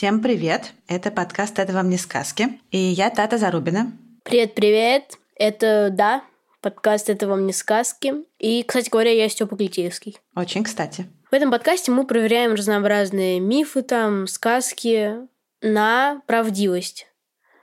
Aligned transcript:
Всем 0.00 0.22
привет! 0.22 0.72
Это 0.88 1.10
подкаст 1.10 1.58
«Это 1.58 1.74
вам 1.74 1.90
не 1.90 1.98
сказки». 1.98 2.58
И 2.70 2.78
я 2.78 3.10
Тата 3.10 3.36
Зарубина. 3.36 3.92
Привет-привет! 4.24 5.18
Это, 5.36 5.90
да, 5.92 6.24
подкаст 6.62 7.10
«Это 7.10 7.28
вам 7.28 7.44
не 7.44 7.52
сказки». 7.52 8.14
И, 8.38 8.62
кстати 8.62 8.88
говоря, 8.88 9.12
я 9.12 9.28
Степа 9.28 9.58
Клетеевский. 9.58 10.16
Очень 10.34 10.64
кстати. 10.64 11.04
В 11.30 11.34
этом 11.34 11.50
подкасте 11.50 11.92
мы 11.92 12.06
проверяем 12.06 12.54
разнообразные 12.54 13.40
мифы, 13.40 13.82
там, 13.82 14.26
сказки 14.26 15.16
на 15.60 16.22
правдивость. 16.26 17.06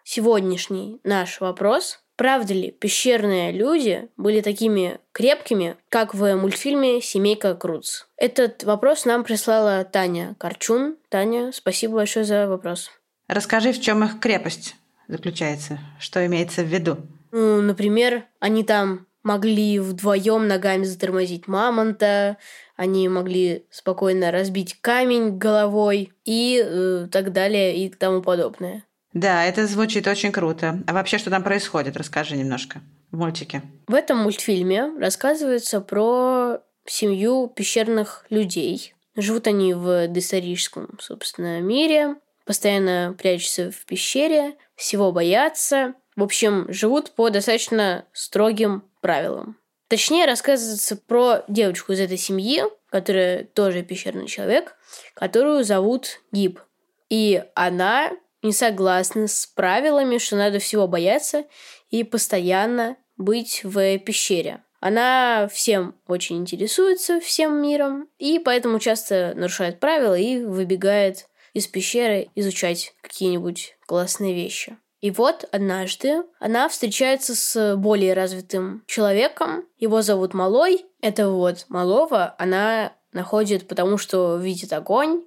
Сегодняшний 0.04 1.02
наш 1.04 1.42
вопрос– 1.42 2.04
правда 2.18 2.54
ли 2.54 2.72
пещерные 2.72 3.54
люди 3.54 4.10
были 4.18 4.42
такими 4.42 5.00
крепкими, 5.14 5.78
как 5.88 6.14
в 6.14 6.36
мультфильме 6.36 7.02
«Семейка 7.02 7.56
Круц»? 7.56 8.04
Этот 8.18 8.64
вопрос 8.64 9.06
нам 9.06 9.24
прислала 9.24 9.86
Таня 9.86 10.36
Корчун. 10.38 10.98
Таня, 11.08 11.52
спасибо 11.54 11.96
большое 11.96 12.26
за 12.26 12.48
вопрос. 12.48 12.92
Расскажи, 13.28 13.72
в 13.72 13.80
чем 13.80 14.04
их 14.04 14.20
крепость 14.20 14.76
заключается, 15.08 15.80
что 16.00 16.26
имеется 16.26 16.64
в 16.64 16.68
виду. 16.68 16.98
Ну, 17.32 17.62
например, 17.62 18.26
они 18.40 18.64
там 18.64 19.06
могли 19.24 19.80
вдвоем 19.80 20.48
ногами 20.48 20.84
затормозить 20.84 21.48
мамонта, 21.48 22.38
они 22.78 23.10
могли 23.10 23.66
спокойно 23.70 24.32
разбить 24.32 24.78
камень 24.80 25.38
головой 25.38 26.14
и 26.24 26.64
э, 26.64 27.08
так 27.12 27.34
далее 27.34 27.76
и 27.76 27.90
тому 27.90 28.22
подобное. 28.22 28.84
Да, 29.14 29.46
это 29.46 29.66
звучит 29.68 30.08
очень 30.08 30.32
круто. 30.32 30.84
А 30.86 30.94
вообще, 30.94 31.18
что 31.18 31.30
там 31.30 31.44
происходит? 31.44 31.98
Расскажи 31.98 32.36
немножко 32.36 32.82
в 33.12 33.18
мультике. 33.18 33.62
В 33.88 33.94
этом 33.94 34.20
мультфильме 34.20 34.92
рассказывается 35.00 35.82
про 35.82 36.60
семью 36.86 37.48
пещерных 37.48 38.26
людей. 38.30 38.94
Живут 39.16 39.48
они 39.48 39.74
в 39.74 40.08
доисторическом, 40.08 40.98
собственно, 41.00 41.60
мире, 41.60 42.16
постоянно 42.46 43.16
прячутся 43.18 43.72
в 43.72 43.86
пещере, 43.86 44.56
всего 44.76 45.12
боятся. 45.12 45.96
В 46.16 46.24
общем, 46.24 46.66
живут 46.70 47.12
по 47.12 47.30
достаточно 47.30 48.06
строгим 48.14 48.84
правилам. 49.02 49.58
Точнее, 49.88 50.26
рассказывается 50.26 50.98
про 50.98 51.44
девочку 51.48 51.94
из 51.94 52.00
этой 52.00 52.18
семьи, 52.18 52.64
которая 52.90 53.46
тоже 53.46 53.84
пещерный 53.84 54.28
человек, 54.28 54.76
которую 55.14 55.64
зовут 55.64 56.22
Гиб. 56.32 56.60
И 57.10 57.44
она 57.56 58.12
не 58.48 58.54
согласна 58.54 59.28
с 59.28 59.46
правилами, 59.46 60.18
что 60.18 60.38
надо 60.38 60.60
всего 60.60 60.88
бояться 60.88 61.46
и 61.90 62.04
постоянно 62.04 62.98
быть 63.18 63.62
в 63.64 64.00
пещере. 64.00 64.64
Она 64.80 65.50
всем 65.52 65.96
очень 66.08 66.38
интересуется, 66.38 67.20
всем 67.20 67.62
миром, 67.62 68.08
и 68.18 68.40
поэтому 68.40 68.80
часто 68.80 69.34
нарушает 69.36 69.80
правила 69.80 70.18
и 70.18 70.44
выбегает 70.44 71.28
из 71.54 71.68
пещеры 71.68 72.30
изучать 72.36 72.94
какие-нибудь 73.02 73.76
классные 73.86 74.34
вещи. 74.34 74.78
И 75.02 75.12
вот 75.12 75.46
однажды 75.52 76.24
она 76.40 76.70
встречается 76.70 77.36
с 77.36 77.76
более 77.76 78.14
развитым 78.14 78.84
человеком. 78.88 79.66
Его 79.78 80.02
зовут 80.02 80.34
Малой. 80.34 80.86
Это 81.02 81.30
вот 81.30 81.66
Малова 81.68 82.36
она 82.38 82.94
находит, 83.12 83.68
потому 83.68 83.98
что 83.98 84.38
видит 84.38 84.74
огонь 84.74 85.24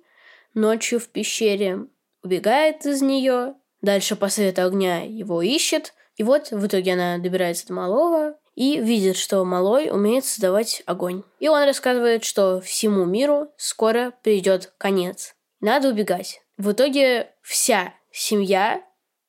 ночью 0.54 0.98
в 0.98 1.08
пещере, 1.08 1.86
убегает 2.22 2.86
из 2.86 3.02
нее, 3.02 3.54
дальше 3.82 4.16
по 4.16 4.28
свету 4.28 4.64
огня 4.64 5.02
его 5.02 5.42
ищет, 5.42 5.94
и 6.16 6.22
вот 6.22 6.50
в 6.50 6.66
итоге 6.66 6.92
она 6.92 7.18
добирается 7.18 7.66
до 7.68 7.74
Малова 7.74 8.36
и 8.54 8.78
видит, 8.78 9.16
что 9.16 9.42
Малой 9.44 9.90
умеет 9.90 10.24
создавать 10.26 10.82
огонь. 10.84 11.22
И 11.38 11.48
он 11.48 11.64
рассказывает, 11.64 12.24
что 12.24 12.60
всему 12.60 13.06
миру 13.06 13.48
скоро 13.56 14.12
придет 14.22 14.72
конец. 14.76 15.34
Надо 15.60 15.88
убегать. 15.88 16.42
В 16.58 16.72
итоге 16.72 17.30
вся 17.40 17.94
семья 18.12 18.82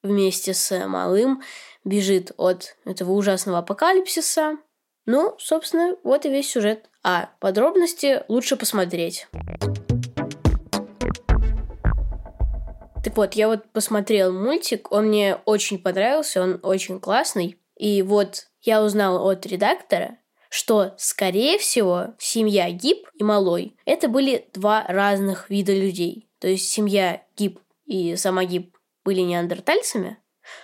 вместе 0.04 0.54
с 0.54 0.86
Малым 0.86 1.42
бежит 1.86 2.32
от 2.38 2.76
этого 2.84 3.14
ужасного 3.14 3.60
апокалипсиса. 3.60 4.58
Ну, 5.06 5.36
собственно, 5.40 5.96
вот 6.04 6.26
и 6.26 6.30
весь 6.30 6.52
сюжет. 6.52 6.90
А 7.04 7.30
подробности 7.40 8.24
лучше 8.28 8.58
посмотреть. 8.58 9.28
Так 13.12 13.18
вот, 13.18 13.34
я 13.34 13.50
вот 13.50 13.66
посмотрел 13.74 14.32
мультик, 14.32 14.90
он 14.90 15.08
мне 15.08 15.36
очень 15.44 15.80
понравился, 15.80 16.42
он 16.42 16.62
очень 16.64 17.02
классный. 17.02 17.60
И 17.78 18.02
вот 18.04 18.48
я 18.62 18.82
узнала 18.82 19.30
от 19.30 19.46
редактора, 19.46 20.18
что, 20.50 20.94
скорее 20.98 21.58
всего, 21.58 22.14
семья 22.20 22.72
Гиб 22.72 23.06
и 23.16 23.24
Малой– 23.26 23.76
это 23.86 24.08
были 24.08 24.48
два 24.54 24.86
разных 24.88 25.50
вида 25.50 25.74
людей. 25.74 26.30
То 26.40 26.48
есть 26.48 26.70
семья 26.70 27.22
Гиб 27.36 27.60
и 27.84 28.16
сама 28.16 28.46
Гиб 28.46 28.78
были 29.04 29.20
неандертальцами, 29.20 30.18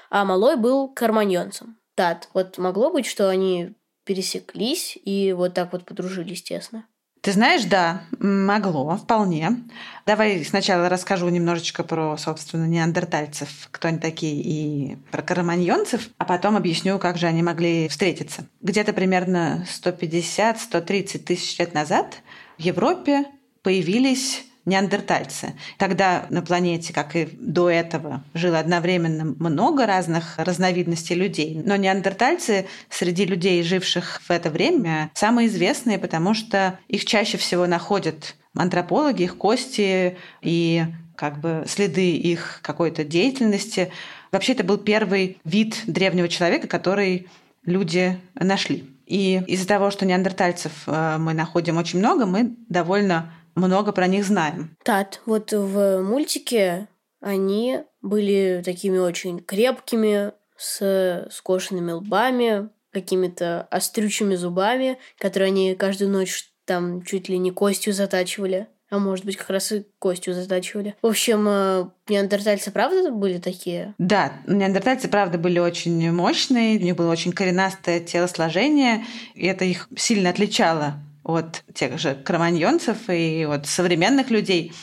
а 0.09 0.23
Малой 0.23 0.55
был 0.55 0.87
карманьонцем. 0.87 1.77
Да, 1.97 2.17
вот 2.33 2.57
могло 2.57 2.91
быть, 2.91 3.07
что 3.07 3.27
они 3.27 3.73
пересеклись 4.05 4.97
и 5.03 5.33
вот 5.33 5.53
так 5.53 5.73
вот 5.73 5.83
подружились 5.83 6.43
тесно. 6.43 6.87
Ты 7.27 7.33
знаешь, 7.33 7.65
да, 7.65 8.03
могло, 8.21 8.95
вполне. 8.95 9.57
Давай 10.05 10.45
сначала 10.45 10.87
расскажу 10.87 11.27
немножечко 11.27 11.83
про, 11.83 12.15
собственно, 12.15 12.65
неандертальцев, 12.67 13.49
кто 13.69 13.89
они 13.89 13.97
такие, 13.97 14.41
и 14.41 14.95
про 15.11 15.21
караманьонцев, 15.21 16.07
а 16.17 16.23
потом 16.23 16.55
объясню, 16.55 16.97
как 16.99 17.17
же 17.17 17.27
они 17.27 17.43
могли 17.43 17.89
встретиться. 17.89 18.47
Где-то 18.61 18.93
примерно 18.93 19.67
150-130 19.83 21.19
тысяч 21.19 21.59
лет 21.59 21.73
назад 21.73 22.15
в 22.57 22.61
Европе 22.61 23.25
появились 23.61 24.45
неандертальцы. 24.67 25.53
Тогда 25.77 26.27
на 26.29 26.41
планете, 26.41 26.93
как 26.93 27.15
и 27.15 27.29
до 27.31 27.69
этого, 27.69 28.23
жило 28.33 28.59
одновременно 28.59 29.23
много 29.39 29.85
разных 29.85 30.37
разновидностей 30.37 31.15
людей. 31.15 31.61
Но 31.63 31.77
неандертальцы 31.77 32.67
среди 32.89 33.25
людей, 33.25 33.63
живших 33.63 34.21
в 34.27 34.29
это 34.29 34.51
время, 34.51 35.09
самые 35.13 35.47
известные, 35.47 35.97
потому 35.97 36.33
что 36.33 36.77
их 36.89 37.05
чаще 37.05 37.37
всего 37.37 37.65
находят 37.65 38.35
антропологи, 38.55 39.23
их 39.23 39.37
кости 39.37 40.17
и 40.41 40.83
как 41.15 41.39
бы 41.39 41.63
следы 41.65 42.11
их 42.11 42.59
какой-то 42.61 43.05
деятельности. 43.05 43.91
Вообще 44.33 44.51
это 44.51 44.65
был 44.65 44.77
первый 44.77 45.37
вид 45.45 45.81
древнего 45.87 46.27
человека, 46.27 46.67
который 46.67 47.27
люди 47.65 48.19
нашли. 48.35 48.83
И 49.05 49.41
из-за 49.47 49.65
того, 49.65 49.91
что 49.91 50.05
неандертальцев 50.05 50.73
э, 50.85 51.17
мы 51.17 51.33
находим 51.33 51.77
очень 51.77 51.99
много, 51.99 52.25
мы 52.25 52.53
довольно 52.67 53.31
много 53.57 53.91
про 53.91 54.07
них 54.07 54.25
знаем. 54.25 54.77
Так, 54.83 55.21
вот 55.25 55.51
в 55.51 56.01
мультике 56.01 56.87
они 57.21 57.81
были 58.01 58.61
такими 58.63 58.97
очень 58.97 59.39
крепкими, 59.39 60.31
с 60.57 61.27
скошенными 61.31 61.91
лбами, 61.91 62.69
какими-то 62.91 63.67
острючими 63.69 64.35
зубами, 64.35 64.97
которые 65.19 65.47
они 65.47 65.75
каждую 65.75 66.11
ночь 66.11 66.51
там 66.65 67.03
чуть 67.03 67.29
ли 67.29 67.37
не 67.37 67.51
костью 67.51 67.93
затачивали. 67.93 68.67
А 68.89 68.99
может 68.99 69.25
быть, 69.25 69.35
как 69.35 69.49
раз 69.49 69.71
и 69.73 69.85
костью 69.99 70.33
затачивали. 70.33 70.95
В 71.01 71.07
общем, 71.07 71.45
э, 71.47 71.89
неандертальцы 72.07 72.71
правда 72.71 73.11
были 73.11 73.37
такие? 73.37 73.93
Да, 73.97 74.31
неандертальцы 74.47 75.09
правда 75.09 75.37
были 75.37 75.59
очень 75.59 76.09
мощные, 76.11 76.79
у 76.79 76.81
них 76.81 76.95
было 76.95 77.11
очень 77.11 77.33
коренастое 77.33 77.99
телосложение, 77.99 79.03
и 79.35 79.45
это 79.45 79.65
их 79.65 79.89
сильно 79.97 80.29
отличало 80.29 81.01
от 81.27 81.63
тех 81.73 81.99
же 81.99 82.15
кроманьонцев 82.15 83.09
и 83.09 83.43
от 83.43 83.67
современных 83.67 84.29
людей. 84.29 84.73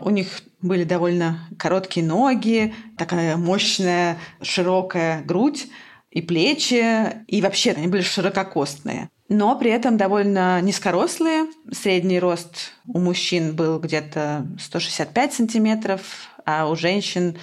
У 0.00 0.10
них 0.10 0.42
были 0.60 0.84
довольно 0.84 1.48
короткие 1.58 2.04
ноги, 2.04 2.74
такая 2.98 3.36
мощная 3.36 4.18
широкая 4.42 5.22
грудь 5.22 5.68
и 6.10 6.20
плечи, 6.20 7.24
и 7.28 7.40
вообще 7.40 7.70
они 7.70 7.86
были 7.86 8.02
ширококостные. 8.02 9.08
Но 9.28 9.56
при 9.58 9.70
этом 9.70 9.96
довольно 9.96 10.60
низкорослые. 10.60 11.46
Средний 11.70 12.18
рост 12.18 12.72
у 12.86 12.98
мужчин 12.98 13.54
был 13.54 13.78
где-то 13.78 14.46
165 14.60 15.32
сантиметров, 15.32 16.28
а 16.44 16.68
у 16.68 16.76
женщин 16.76 17.38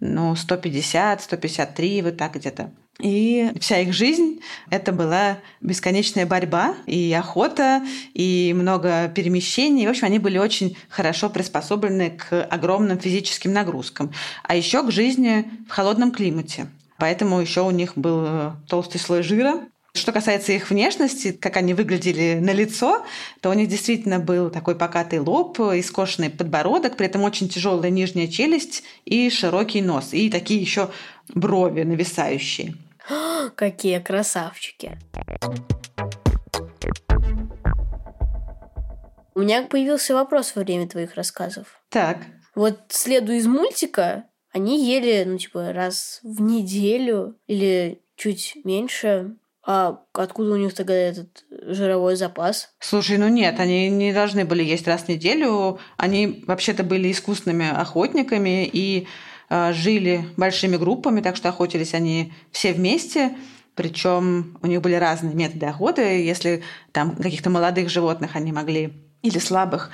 ну, 0.00 0.34
150, 0.34 1.22
153, 1.22 2.02
вот 2.02 2.16
так 2.16 2.34
где-то. 2.34 2.70
И 2.98 3.52
вся 3.60 3.80
их 3.80 3.92
жизнь— 3.92 4.40
это 4.70 4.90
была 4.90 5.38
бесконечная 5.60 6.24
борьба 6.24 6.74
и 6.86 7.12
охота, 7.12 7.82
и 8.14 8.54
много 8.56 9.12
перемещений. 9.14 9.86
В 9.86 9.90
общем, 9.90 10.06
они 10.06 10.18
были 10.18 10.38
очень 10.38 10.78
хорошо 10.88 11.28
приспособлены 11.28 12.10
к 12.10 12.44
огромным 12.44 12.98
физическим 12.98 13.52
нагрузкам, 13.52 14.12
а 14.44 14.56
еще 14.56 14.82
к 14.82 14.90
жизни 14.90 15.44
в 15.68 15.72
холодном 15.72 16.10
климате. 16.10 16.68
Поэтому 16.98 17.38
еще 17.40 17.60
у 17.60 17.70
них 17.70 17.92
был 17.96 18.52
толстый 18.66 18.98
слой 18.98 19.22
жира, 19.22 19.60
что 19.92 20.12
касается 20.12 20.52
их 20.52 20.70
внешности, 20.70 21.32
как 21.32 21.56
они 21.56 21.74
выглядели 21.74 22.38
на 22.40 22.52
лицо, 22.52 23.04
то 23.40 23.50
у 23.50 23.54
них 23.54 23.68
действительно 23.68 24.18
был 24.18 24.50
такой 24.50 24.74
покатый 24.74 25.20
лоб, 25.20 25.58
искошенный 25.58 26.30
подбородок, 26.30 26.96
при 26.96 27.06
этом 27.06 27.22
очень 27.22 27.48
тяжелая 27.48 27.90
нижняя 27.90 28.28
челюсть 28.28 28.82
и 29.04 29.30
широкий 29.30 29.82
нос, 29.82 30.10
и 30.12 30.30
такие 30.30 30.60
еще 30.60 30.90
брови 31.34 31.82
нависающие. 31.82 32.74
Какие 33.54 33.98
красавчики. 33.98 34.98
У 39.34 39.40
меня 39.40 39.62
появился 39.62 40.14
вопрос 40.14 40.54
во 40.56 40.62
время 40.62 40.88
твоих 40.88 41.14
рассказов. 41.14 41.80
Так. 41.90 42.18
Вот 42.54 42.80
следуя 42.88 43.36
из 43.36 43.46
мультика, 43.46 44.24
они 44.50 44.82
ели, 44.82 45.24
ну, 45.24 45.36
типа, 45.36 45.72
раз 45.72 46.20
в 46.22 46.40
неделю 46.40 47.36
или 47.46 48.00
чуть 48.16 48.56
меньше 48.64 49.36
а 49.66 49.98
откуда 50.12 50.52
у 50.52 50.56
них 50.56 50.74
тогда 50.74 50.94
этот 50.94 51.44
жировой 51.50 52.14
запас? 52.14 52.70
Слушай, 52.78 53.18
ну 53.18 53.26
нет, 53.26 53.58
они 53.58 53.90
не 53.90 54.12
должны 54.12 54.44
были 54.44 54.62
есть 54.62 54.86
раз 54.86 55.02
в 55.02 55.08
неделю. 55.08 55.80
Они 55.96 56.44
вообще-то 56.46 56.84
были 56.84 57.10
искусными 57.10 57.68
охотниками 57.68 58.64
и 58.64 59.08
жили 59.50 60.28
большими 60.36 60.76
группами, 60.76 61.20
так 61.20 61.36
что 61.36 61.48
охотились 61.48 61.94
они 61.94 62.32
все 62.50 62.72
вместе. 62.72 63.36
Причем 63.74 64.58
у 64.62 64.66
них 64.66 64.80
были 64.80 64.94
разные 64.94 65.34
методы 65.34 65.66
охоты. 65.66 66.24
Если 66.24 66.62
там 66.92 67.14
каких-то 67.16 67.50
молодых 67.50 67.90
животных 67.90 68.34
они 68.34 68.52
могли 68.52 68.92
или 69.22 69.38
слабых, 69.38 69.90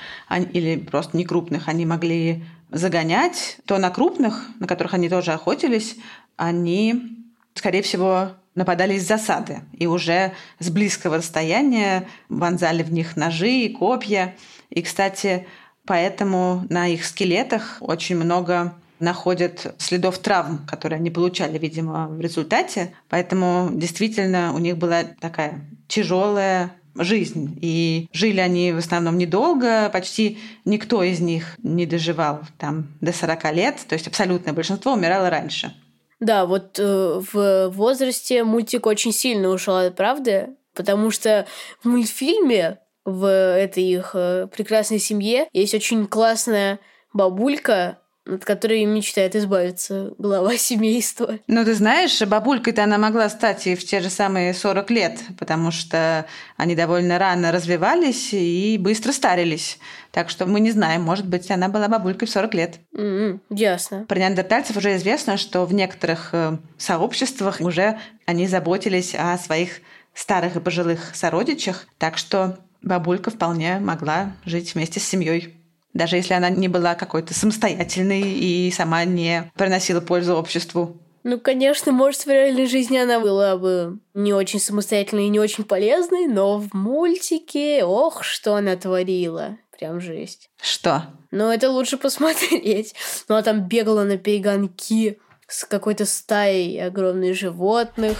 или 0.53 0.77
просто 0.77 1.17
некрупных, 1.17 1.67
они 1.67 1.85
могли 1.85 2.43
загонять, 2.71 3.57
то 3.65 3.77
на 3.77 3.89
крупных, 3.89 4.47
на 4.59 4.67
которых 4.67 4.93
они 4.93 5.09
тоже 5.09 5.33
охотились, 5.33 5.97
они, 6.37 7.25
скорее 7.53 7.81
всего, 7.81 8.31
нападали 8.55 8.95
из 8.95 9.07
засады 9.07 9.61
и 9.73 9.87
уже 9.87 10.33
с 10.59 10.69
близкого 10.69 11.17
расстояния 11.17 12.07
вонзали 12.29 12.83
в 12.83 12.91
них 12.91 13.15
ножи 13.15 13.49
и 13.49 13.69
копья. 13.69 14.35
И, 14.69 14.81
кстати, 14.81 15.47
поэтому 15.85 16.65
на 16.69 16.87
их 16.87 17.05
скелетах 17.05 17.77
очень 17.81 18.15
много 18.15 18.75
находят 18.99 19.75
следов 19.77 20.17
травм, 20.19 20.65
которые 20.67 20.97
они 20.97 21.09
получали, 21.09 21.57
видимо, 21.57 22.07
в 22.07 22.19
результате. 22.21 22.93
Поэтому 23.09 23.69
действительно 23.73 24.53
у 24.53 24.59
них 24.59 24.77
была 24.77 25.03
такая 25.19 25.61
тяжелая 25.87 26.73
жизнь. 26.95 27.57
И 27.61 28.07
жили 28.13 28.39
они 28.39 28.71
в 28.71 28.77
основном 28.77 29.17
недолго, 29.17 29.89
почти 29.89 30.37
никто 30.65 31.03
из 31.03 31.19
них 31.19 31.55
не 31.63 31.85
доживал 31.85 32.41
там 32.59 32.87
до 33.01 33.11
40 33.11 33.53
лет, 33.53 33.77
то 33.87 33.93
есть 33.93 34.07
абсолютное 34.07 34.53
большинство 34.53 34.93
умирало 34.93 35.29
раньше. 35.29 35.73
Да, 36.19 36.45
вот 36.45 36.79
э, 36.79 37.21
в 37.33 37.69
возрасте 37.69 38.43
мультик 38.43 38.85
очень 38.85 39.11
сильно 39.11 39.49
ушел 39.49 39.75
от 39.75 39.95
правды, 39.95 40.49
потому 40.73 41.11
что 41.11 41.45
в 41.83 41.87
мультфильме 41.87 42.79
в 43.03 43.27
этой 43.27 43.83
их 43.83 44.11
э, 44.13 44.47
прекрасной 44.47 44.99
семье 44.99 45.47
есть 45.51 45.73
очень 45.73 46.07
классная 46.07 46.79
бабулька, 47.11 47.99
от 48.25 48.45
которой 48.45 48.85
мечтает 48.85 49.35
избавиться 49.35 50.13
глава 50.17 50.57
семейства. 50.57 51.39
Ну, 51.47 51.65
ты 51.65 51.73
знаешь, 51.73 52.21
бабулькой-то 52.21 52.83
она 52.83 52.97
могла 52.97 53.29
стать 53.29 53.67
и 53.67 53.75
в 53.75 53.83
те 53.85 53.99
же 53.99 54.09
самые 54.09 54.53
40 54.53 54.91
лет, 54.91 55.19
потому 55.37 55.71
что 55.71 56.25
они 56.57 56.75
довольно 56.75 57.19
рано 57.19 57.51
развивались 57.51 58.33
и 58.33 58.77
быстро 58.79 59.11
старились. 59.11 59.79
Так 60.11 60.29
что 60.29 60.45
мы 60.45 60.59
не 60.59 60.71
знаем, 60.71 61.01
может 61.01 61.27
быть, 61.27 61.49
она 61.51 61.67
была 61.67 61.87
бабулькой 61.87 62.27
в 62.27 62.31
40 62.31 62.53
лет. 62.53 62.79
Mm-hmm, 62.95 63.39
ясно. 63.49 64.05
Про 64.07 64.19
неандертальцев 64.19 64.77
уже 64.77 64.95
известно, 64.95 65.37
что 65.37 65.65
в 65.65 65.73
некоторых 65.73 66.29
э, 66.33 66.57
сообществах 66.77 67.59
уже 67.59 67.99
они 68.25 68.47
заботились 68.47 69.15
о 69.15 69.37
своих 69.37 69.81
старых 70.13 70.55
и 70.55 70.59
пожилых 70.59 71.15
сородичах, 71.15 71.87
так 71.97 72.17
что 72.17 72.59
бабулька 72.81 73.31
вполне 73.31 73.79
могла 73.79 74.33
жить 74.45 74.75
вместе 74.75 74.99
с 74.99 75.03
семьей 75.03 75.55
даже 75.93 76.15
если 76.15 76.33
она 76.33 76.49
не 76.49 76.67
была 76.67 76.95
какой-то 76.95 77.33
самостоятельной 77.33 78.21
и 78.21 78.71
сама 78.71 79.05
не 79.05 79.51
приносила 79.55 80.01
пользу 80.01 80.35
обществу. 80.35 80.99
Ну, 81.23 81.39
конечно, 81.39 81.93
может, 81.93 82.25
в 82.25 82.29
реальной 82.29 82.65
жизни 82.65 82.97
она 82.97 83.19
была 83.19 83.55
бы 83.55 83.99
не 84.13 84.33
очень 84.33 84.59
самостоятельной 84.59 85.27
и 85.27 85.29
не 85.29 85.39
очень 85.39 85.63
полезной, 85.63 86.27
но 86.27 86.57
в 86.57 86.73
мультике, 86.73 87.85
ох, 87.85 88.23
что 88.23 88.55
она 88.55 88.75
творила. 88.75 89.57
Прям 89.77 90.01
жесть. 90.01 90.49
Что? 90.61 91.05
Ну, 91.31 91.49
это 91.49 91.69
лучше 91.69 91.97
посмотреть. 91.97 92.93
Ну, 93.29 93.35
а 93.35 93.41
там 93.41 93.67
бегала 93.67 94.03
на 94.03 94.17
перегонки 94.17 95.17
с 95.47 95.63
какой-то 95.63 96.05
стаей 96.05 96.83
огромных 96.83 97.35
животных. 97.35 98.17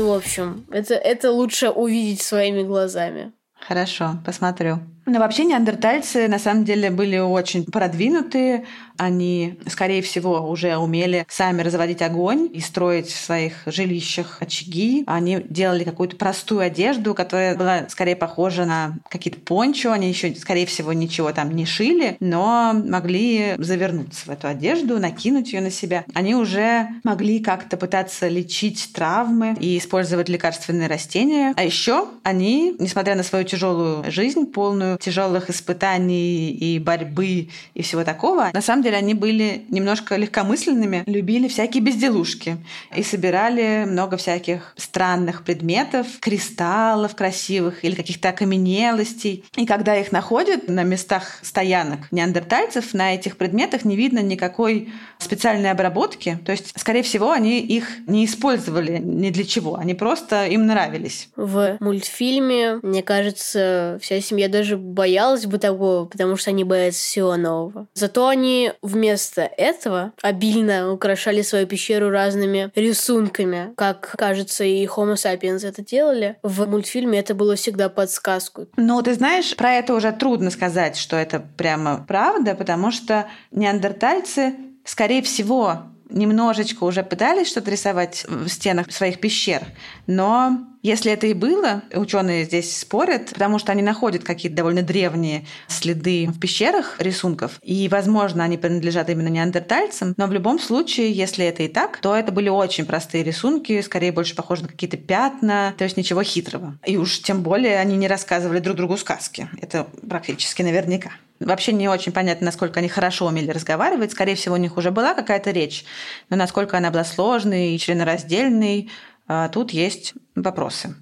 Ну, 0.00 0.08
в 0.08 0.16
общем, 0.16 0.64
это, 0.70 0.94
это 0.94 1.30
лучше 1.30 1.68
увидеть 1.68 2.22
своими 2.22 2.62
глазами. 2.62 3.32
Хорошо, 3.68 4.16
посмотрю. 4.24 4.78
Но 5.10 5.18
вообще 5.18 5.44
неандертальцы 5.44 6.28
на 6.28 6.38
самом 6.38 6.64
деле 6.64 6.88
были 6.88 7.18
очень 7.18 7.64
продвинутые. 7.64 8.64
Они, 8.96 9.58
скорее 9.66 10.02
всего, 10.02 10.48
уже 10.48 10.76
умели 10.76 11.26
сами 11.28 11.62
разводить 11.62 12.00
огонь 12.00 12.48
и 12.52 12.60
строить 12.60 13.08
в 13.08 13.16
своих 13.16 13.54
жилищах 13.66 14.36
очаги. 14.40 15.02
Они 15.08 15.40
делали 15.48 15.82
какую-то 15.82 16.14
простую 16.14 16.60
одежду, 16.60 17.14
которая 17.14 17.56
была 17.56 17.88
скорее 17.88 18.14
похожа 18.14 18.66
на 18.66 18.98
какие-то 19.08 19.40
пончо. 19.40 19.90
Они 19.90 20.08
еще, 20.08 20.32
скорее 20.36 20.66
всего, 20.66 20.92
ничего 20.92 21.32
там 21.32 21.56
не 21.56 21.66
шили, 21.66 22.16
но 22.20 22.72
могли 22.72 23.54
завернуться 23.58 24.26
в 24.26 24.28
эту 24.28 24.46
одежду, 24.46 25.00
накинуть 25.00 25.52
ее 25.52 25.60
на 25.60 25.70
себя. 25.72 26.04
Они 26.14 26.36
уже 26.36 26.86
могли 27.02 27.40
как-то 27.40 27.76
пытаться 27.76 28.28
лечить 28.28 28.90
травмы 28.92 29.56
и 29.58 29.78
использовать 29.78 30.28
лекарственные 30.28 30.86
растения. 30.86 31.52
А 31.56 31.64
еще 31.64 32.06
они, 32.22 32.76
несмотря 32.78 33.16
на 33.16 33.24
свою 33.24 33.44
тяжелую 33.44 34.08
жизнь, 34.08 34.46
полную 34.46 34.99
тяжелых 35.00 35.50
испытаний 35.50 36.50
и 36.50 36.78
борьбы 36.78 37.48
и 37.74 37.82
всего 37.82 38.04
такого, 38.04 38.50
на 38.52 38.60
самом 38.60 38.82
деле 38.82 38.96
они 38.96 39.14
были 39.14 39.64
немножко 39.68 40.16
легкомысленными, 40.16 41.04
любили 41.06 41.48
всякие 41.48 41.82
безделушки 41.82 42.58
и 42.94 43.02
собирали 43.02 43.84
много 43.86 44.16
всяких 44.16 44.74
странных 44.76 45.42
предметов, 45.44 46.06
кристаллов 46.20 47.14
красивых 47.16 47.84
или 47.84 47.94
каких-то 47.94 48.28
окаменелостей. 48.28 49.44
И 49.56 49.66
когда 49.66 49.96
их 49.96 50.12
находят 50.12 50.68
на 50.68 50.82
местах 50.82 51.38
стоянок 51.42 52.10
неандертальцев, 52.10 52.94
на 52.94 53.14
этих 53.14 53.36
предметах 53.36 53.84
не 53.84 53.96
видно 53.96 54.20
никакой 54.20 54.92
специальной 55.18 55.70
обработки. 55.70 56.38
То 56.44 56.52
есть, 56.52 56.72
скорее 56.78 57.02
всего, 57.02 57.30
они 57.30 57.60
их 57.60 57.88
не 58.06 58.24
использовали 58.24 58.98
ни 58.98 59.30
для 59.30 59.44
чего. 59.44 59.76
Они 59.76 59.94
просто 59.94 60.46
им 60.46 60.66
нравились. 60.66 61.28
В 61.36 61.76
мультфильме, 61.80 62.80
мне 62.82 63.02
кажется, 63.02 63.98
вся 64.00 64.20
семья 64.20 64.48
даже 64.48 64.76
боялась 64.80 65.46
бы 65.46 65.58
такого, 65.58 66.06
потому 66.06 66.36
что 66.36 66.50
они 66.50 66.64
боятся 66.64 67.00
всего 67.00 67.36
нового. 67.36 67.86
Зато 67.94 68.26
они 68.26 68.72
вместо 68.82 69.42
этого 69.42 70.12
обильно 70.22 70.92
украшали 70.92 71.42
свою 71.42 71.66
пещеру 71.66 72.10
разными 72.10 72.70
рисунками, 72.74 73.72
как, 73.76 74.14
кажется, 74.16 74.64
и 74.64 74.86
Homo 74.86 75.14
sapiens 75.14 75.66
это 75.66 75.84
делали. 75.84 76.36
В 76.42 76.66
мультфильме 76.66 77.18
это 77.18 77.34
было 77.34 77.56
всегда 77.56 77.88
подсказку. 77.88 78.66
Ну, 78.76 79.02
ты 79.02 79.14
знаешь, 79.14 79.56
про 79.56 79.74
это 79.74 79.94
уже 79.94 80.12
трудно 80.12 80.50
сказать, 80.50 80.96
что 80.96 81.16
это 81.16 81.40
прямо 81.56 82.04
правда, 82.06 82.54
потому 82.54 82.90
что 82.90 83.28
неандертальцы, 83.50 84.54
скорее 84.84 85.22
всего, 85.22 85.89
немножечко 86.10 86.84
уже 86.84 87.02
пытались 87.02 87.48
что-то 87.48 87.70
рисовать 87.70 88.24
в 88.28 88.48
стенах 88.48 88.90
своих 88.92 89.20
пещер, 89.20 89.62
но 90.06 90.66
если 90.82 91.12
это 91.12 91.26
и 91.26 91.34
было, 91.34 91.82
ученые 91.92 92.44
здесь 92.44 92.78
спорят, 92.78 93.30
потому 93.34 93.58
что 93.58 93.72
они 93.72 93.82
находят 93.82 94.24
какие-то 94.24 94.56
довольно 94.56 94.82
древние 94.82 95.44
следы 95.68 96.26
в 96.28 96.40
пещерах 96.40 96.96
рисунков, 96.98 97.58
и, 97.62 97.88
возможно, 97.88 98.44
они 98.44 98.56
принадлежат 98.56 99.10
именно 99.10 99.28
неандертальцам, 99.28 100.14
но 100.16 100.26
в 100.26 100.32
любом 100.32 100.58
случае, 100.58 101.12
если 101.12 101.44
это 101.44 101.64
и 101.64 101.68
так, 101.68 101.98
то 101.98 102.16
это 102.16 102.32
были 102.32 102.48
очень 102.48 102.86
простые 102.86 103.24
рисунки, 103.24 103.80
скорее 103.82 104.12
больше 104.12 104.34
похожи 104.34 104.62
на 104.62 104.68
какие-то 104.68 104.96
пятна, 104.96 105.74
то 105.76 105.84
есть 105.84 105.98
ничего 105.98 106.22
хитрого. 106.22 106.78
И 106.86 106.96
уж 106.96 107.20
тем 107.20 107.42
более 107.42 107.78
они 107.78 107.96
не 107.96 108.08
рассказывали 108.08 108.60
друг 108.60 108.76
другу 108.76 108.96
сказки. 108.96 109.50
Это 109.60 109.86
практически 110.08 110.62
наверняка. 110.62 111.10
Вообще 111.40 111.72
не 111.72 111.88
очень 111.88 112.12
понятно, 112.12 112.46
насколько 112.46 112.80
они 112.80 112.88
хорошо 112.88 113.26
умели 113.26 113.50
разговаривать. 113.50 114.12
Скорее 114.12 114.34
всего, 114.34 114.56
у 114.56 114.58
них 114.58 114.76
уже 114.76 114.90
была 114.90 115.14
какая-то 115.14 115.50
речь, 115.50 115.86
но 116.28 116.36
насколько 116.36 116.76
она 116.76 116.90
была 116.90 117.02
сложной 117.02 117.74
и 117.74 117.78
членораздельной, 117.78 118.90
а, 119.26 119.48
тут 119.48 119.70
есть 119.70 120.14
вопросы. 120.34 120.94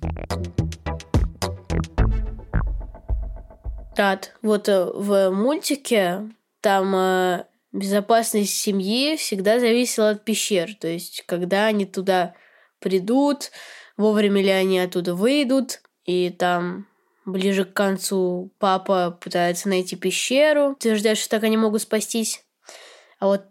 Тат, 3.97 4.35
вот 4.43 4.69
э, 4.69 4.85
в 4.95 5.31
мультике 5.31 6.31
там 6.61 6.95
э, 6.95 7.45
безопасность 7.73 8.55
семьи 8.55 9.17
всегда 9.17 9.59
зависела 9.59 10.11
от 10.11 10.25
пещер. 10.25 10.75
То 10.81 10.87
есть, 10.87 11.25
когда 11.27 11.67
они 11.67 11.85
туда 11.85 12.35
придут, 12.79 13.51
вовремя 13.97 14.41
ли 14.41 14.51
они 14.51 14.79
оттуда 14.79 15.15
выйдут, 15.15 15.81
и 16.05 16.31
там 16.31 16.87
ближе 17.33 17.65
к 17.65 17.73
концу 17.73 18.51
папа 18.59 19.17
пытается 19.21 19.69
найти 19.69 19.97
пещеру, 19.97 20.71
утверждает, 20.71 21.19
что 21.19 21.31
так 21.31 21.45
они 21.45 21.57
могут 21.57 21.83
спастись. 21.83 22.45
А 23.19 23.27
вот 23.27 23.45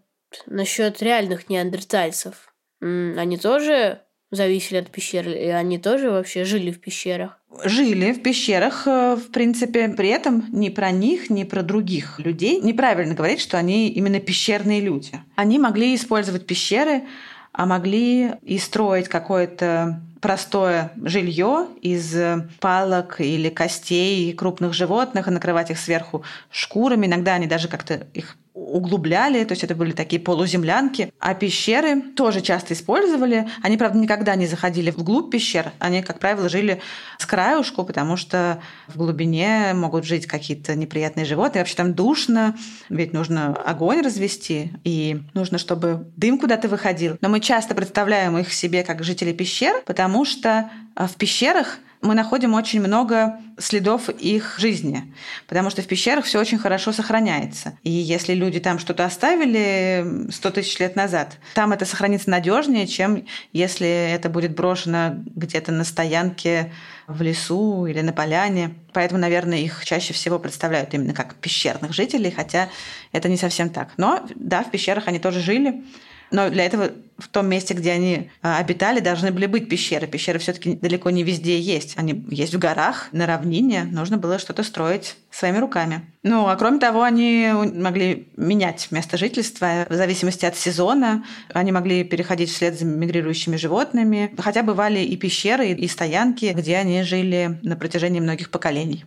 насчет 0.46 1.02
реальных 1.02 1.48
неандертальцев, 1.48 2.54
они 2.80 3.38
тоже 3.38 4.02
зависели 4.30 4.78
от 4.78 4.90
пещер, 4.90 5.28
и 5.28 5.46
они 5.46 5.78
тоже 5.78 6.10
вообще 6.10 6.44
жили 6.44 6.70
в 6.70 6.80
пещерах. 6.80 7.40
Жили 7.64 8.12
в 8.12 8.22
пещерах, 8.22 8.86
э, 8.86 9.16
в 9.16 9.30
принципе, 9.32 9.88
при 9.88 10.10
этом 10.10 10.44
ни 10.52 10.68
про 10.68 10.90
них, 10.90 11.30
ни 11.30 11.44
про 11.44 11.62
других 11.62 12.20
людей 12.20 12.60
неправильно 12.60 13.14
говорить, 13.14 13.40
что 13.40 13.56
они 13.56 13.88
именно 13.88 14.20
пещерные 14.20 14.80
люди. 14.80 15.12
Они 15.34 15.58
могли 15.58 15.94
использовать 15.94 16.46
пещеры, 16.46 17.04
а 17.52 17.64
могли 17.64 18.32
и 18.42 18.58
строить 18.58 19.08
какое-то 19.08 20.02
простое 20.20 20.92
жилье 21.04 21.68
из 21.80 22.16
палок 22.60 23.20
или 23.20 23.48
костей 23.48 24.32
крупных 24.32 24.74
животных 24.74 25.28
и 25.28 25.30
накрывать 25.30 25.70
их 25.70 25.78
сверху 25.78 26.22
шкурами. 26.50 27.06
Иногда 27.06 27.34
они 27.34 27.46
даже 27.46 27.68
как-то 27.68 28.06
их 28.14 28.36
углубляли, 28.58 29.44
то 29.44 29.52
есть 29.52 29.64
это 29.64 29.74
были 29.74 29.92
такие 29.92 30.20
полуземлянки. 30.20 31.12
А 31.18 31.34
пещеры 31.34 32.02
тоже 32.16 32.40
часто 32.40 32.74
использовали. 32.74 33.48
Они, 33.62 33.76
правда, 33.76 33.98
никогда 33.98 34.34
не 34.34 34.46
заходили 34.46 34.90
вглубь 34.90 35.30
пещер. 35.30 35.72
Они, 35.78 36.02
как 36.02 36.18
правило, 36.18 36.48
жили 36.48 36.80
с 37.18 37.26
краюшку, 37.26 37.84
потому 37.84 38.16
что 38.16 38.60
в 38.88 38.96
глубине 38.96 39.72
могут 39.74 40.04
жить 40.04 40.26
какие-то 40.26 40.74
неприятные 40.74 41.24
животные. 41.24 41.62
Вообще 41.62 41.76
там 41.76 41.94
душно, 41.94 42.56
ведь 42.88 43.12
нужно 43.12 43.54
огонь 43.54 44.02
развести, 44.02 44.72
и 44.84 45.22
нужно, 45.34 45.58
чтобы 45.58 46.10
дым 46.16 46.38
куда-то 46.38 46.68
выходил. 46.68 47.16
Но 47.20 47.28
мы 47.28 47.40
часто 47.40 47.74
представляем 47.74 48.36
их 48.38 48.52
себе 48.52 48.82
как 48.82 49.02
жители 49.04 49.32
пещер, 49.32 49.82
потому 49.86 50.24
что 50.24 50.70
а, 50.94 51.06
в 51.06 51.14
пещерах 51.14 51.78
мы 52.00 52.14
находим 52.14 52.54
очень 52.54 52.80
много 52.80 53.38
следов 53.58 54.08
их 54.08 54.56
жизни, 54.58 55.12
потому 55.48 55.70
что 55.70 55.82
в 55.82 55.86
пещерах 55.86 56.24
все 56.24 56.38
очень 56.38 56.58
хорошо 56.58 56.92
сохраняется. 56.92 57.76
И 57.82 57.90
если 57.90 58.34
люди 58.34 58.60
там 58.60 58.78
что-то 58.78 59.04
оставили 59.04 60.30
100 60.30 60.50
тысяч 60.50 60.78
лет 60.78 60.94
назад, 60.96 61.38
там 61.54 61.72
это 61.72 61.84
сохранится 61.84 62.30
надежнее, 62.30 62.86
чем 62.86 63.24
если 63.52 63.88
это 63.88 64.28
будет 64.28 64.54
брошено 64.54 65.16
где-то 65.34 65.72
на 65.72 65.84
стоянке 65.84 66.72
в 67.08 67.20
лесу 67.22 67.86
или 67.86 68.00
на 68.00 68.12
поляне. 68.12 68.74
Поэтому, 68.92 69.20
наверное, 69.20 69.58
их 69.58 69.84
чаще 69.84 70.12
всего 70.12 70.38
представляют 70.38 70.94
именно 70.94 71.14
как 71.14 71.34
пещерных 71.36 71.92
жителей, 71.92 72.30
хотя 72.30 72.68
это 73.12 73.28
не 73.28 73.36
совсем 73.36 73.70
так. 73.70 73.90
Но 73.96 74.24
да, 74.34 74.62
в 74.62 74.70
пещерах 74.70 75.08
они 75.08 75.18
тоже 75.18 75.40
жили. 75.40 75.82
Но 76.30 76.50
для 76.50 76.64
этого 76.64 76.90
в 77.18 77.26
том 77.28 77.48
месте, 77.48 77.74
где 77.74 77.92
они 77.92 78.30
а, 78.42 78.58
обитали, 78.58 79.00
должны 79.00 79.32
были 79.32 79.46
быть 79.46 79.68
пещеры. 79.68 80.06
Пещеры 80.06 80.38
все-таки 80.38 80.74
далеко 80.76 81.10
не 81.10 81.24
везде 81.24 81.58
есть. 81.58 81.94
Они 81.96 82.24
есть 82.30 82.54
в 82.54 82.58
горах, 82.58 83.08
на 83.12 83.26
равнине. 83.26 83.84
Нужно 83.90 84.18
было 84.18 84.38
что-то 84.38 84.62
строить 84.62 85.16
своими 85.30 85.58
руками. 85.58 86.02
Ну, 86.22 86.46
а 86.46 86.54
кроме 86.56 86.78
того, 86.78 87.02
они 87.02 87.50
могли 87.52 88.28
менять 88.36 88.88
место 88.92 89.16
жительства 89.16 89.86
в 89.88 89.94
зависимости 89.94 90.46
от 90.46 90.56
сезона. 90.56 91.24
Они 91.52 91.72
могли 91.72 92.04
переходить 92.04 92.50
вслед 92.50 92.78
за 92.78 92.84
мигрирующими 92.84 93.56
животными. 93.56 94.32
Хотя 94.38 94.62
бывали 94.62 95.00
и 95.00 95.16
пещеры, 95.16 95.70
и 95.70 95.88
стоянки, 95.88 96.52
где 96.56 96.76
они 96.76 97.02
жили 97.02 97.58
на 97.62 97.74
протяжении 97.74 98.20
многих 98.20 98.50
поколений. 98.50 99.04